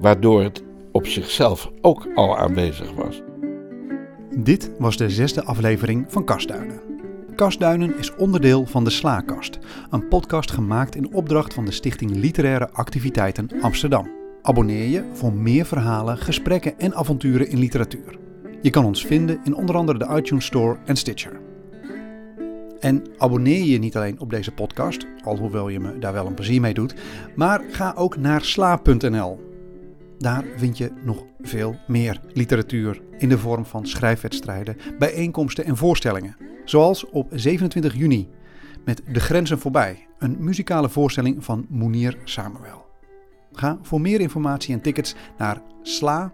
Waardoor 0.00 0.42
het 0.42 0.62
op 0.92 1.06
zichzelf 1.06 1.70
ook 1.80 2.08
al 2.14 2.38
aanwezig 2.38 2.92
was. 2.92 3.22
Dit 4.36 4.72
was 4.78 4.96
de 4.96 5.10
zesde 5.10 5.44
aflevering 5.44 6.04
van 6.08 6.24
Kastduinen. 6.24 6.80
Kastduinen 7.34 7.98
is 7.98 8.14
onderdeel 8.14 8.66
van 8.66 8.84
de 8.84 8.90
Slaakast, 8.90 9.58
een 9.90 10.08
podcast 10.08 10.50
gemaakt 10.50 10.96
in 10.96 11.14
opdracht 11.14 11.54
van 11.54 11.64
de 11.64 11.70
Stichting 11.70 12.14
Literaire 12.14 12.70
Activiteiten 12.70 13.48
Amsterdam. 13.60 14.19
Abonneer 14.42 14.88
je 14.88 15.04
voor 15.12 15.32
meer 15.32 15.64
verhalen, 15.64 16.18
gesprekken 16.18 16.78
en 16.78 16.94
avonturen 16.94 17.48
in 17.48 17.58
literatuur. 17.58 18.18
Je 18.62 18.70
kan 18.70 18.84
ons 18.84 19.06
vinden 19.06 19.40
in 19.44 19.54
onder 19.54 19.76
andere 19.76 19.98
de 19.98 20.16
iTunes 20.16 20.44
Store 20.44 20.78
en 20.84 20.96
Stitcher. 20.96 21.40
En 22.80 23.02
abonneer 23.18 23.64
je 23.64 23.78
niet 23.78 23.96
alleen 23.96 24.20
op 24.20 24.30
deze 24.30 24.52
podcast, 24.52 25.06
alhoewel 25.24 25.68
je 25.68 25.80
me 25.80 25.98
daar 25.98 26.12
wel 26.12 26.26
een 26.26 26.34
plezier 26.34 26.60
mee 26.60 26.74
doet, 26.74 26.94
maar 27.36 27.64
ga 27.70 27.92
ook 27.96 28.16
naar 28.16 28.44
sla.nl. 28.44 29.48
Daar 30.18 30.44
vind 30.56 30.78
je 30.78 30.90
nog 31.04 31.24
veel 31.40 31.76
meer 31.86 32.20
literatuur 32.32 33.02
in 33.18 33.28
de 33.28 33.38
vorm 33.38 33.64
van 33.64 33.86
schrijfwedstrijden, 33.86 34.76
bijeenkomsten 34.98 35.64
en 35.64 35.76
voorstellingen. 35.76 36.36
Zoals 36.64 37.08
op 37.10 37.28
27 37.30 37.94
juni 37.94 38.28
met 38.84 39.02
De 39.12 39.20
Grenzen 39.20 39.58
Voorbij, 39.58 40.06
een 40.18 40.36
muzikale 40.38 40.88
voorstelling 40.88 41.44
van 41.44 41.66
Moenier 41.68 42.18
Samuel. 42.24 42.79
Ga 43.52 43.78
voor 43.82 44.00
meer 44.00 44.20
informatie 44.20 44.74
en 44.74 44.80
tickets 44.80 45.14
naar 45.38 45.62
sla.nl. 45.82 46.30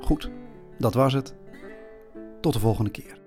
Goed, 0.00 0.30
dat 0.78 0.94
was 0.94 1.12
het. 1.12 1.34
Tot 2.40 2.52
de 2.52 2.58
volgende 2.58 2.90
keer. 2.90 3.19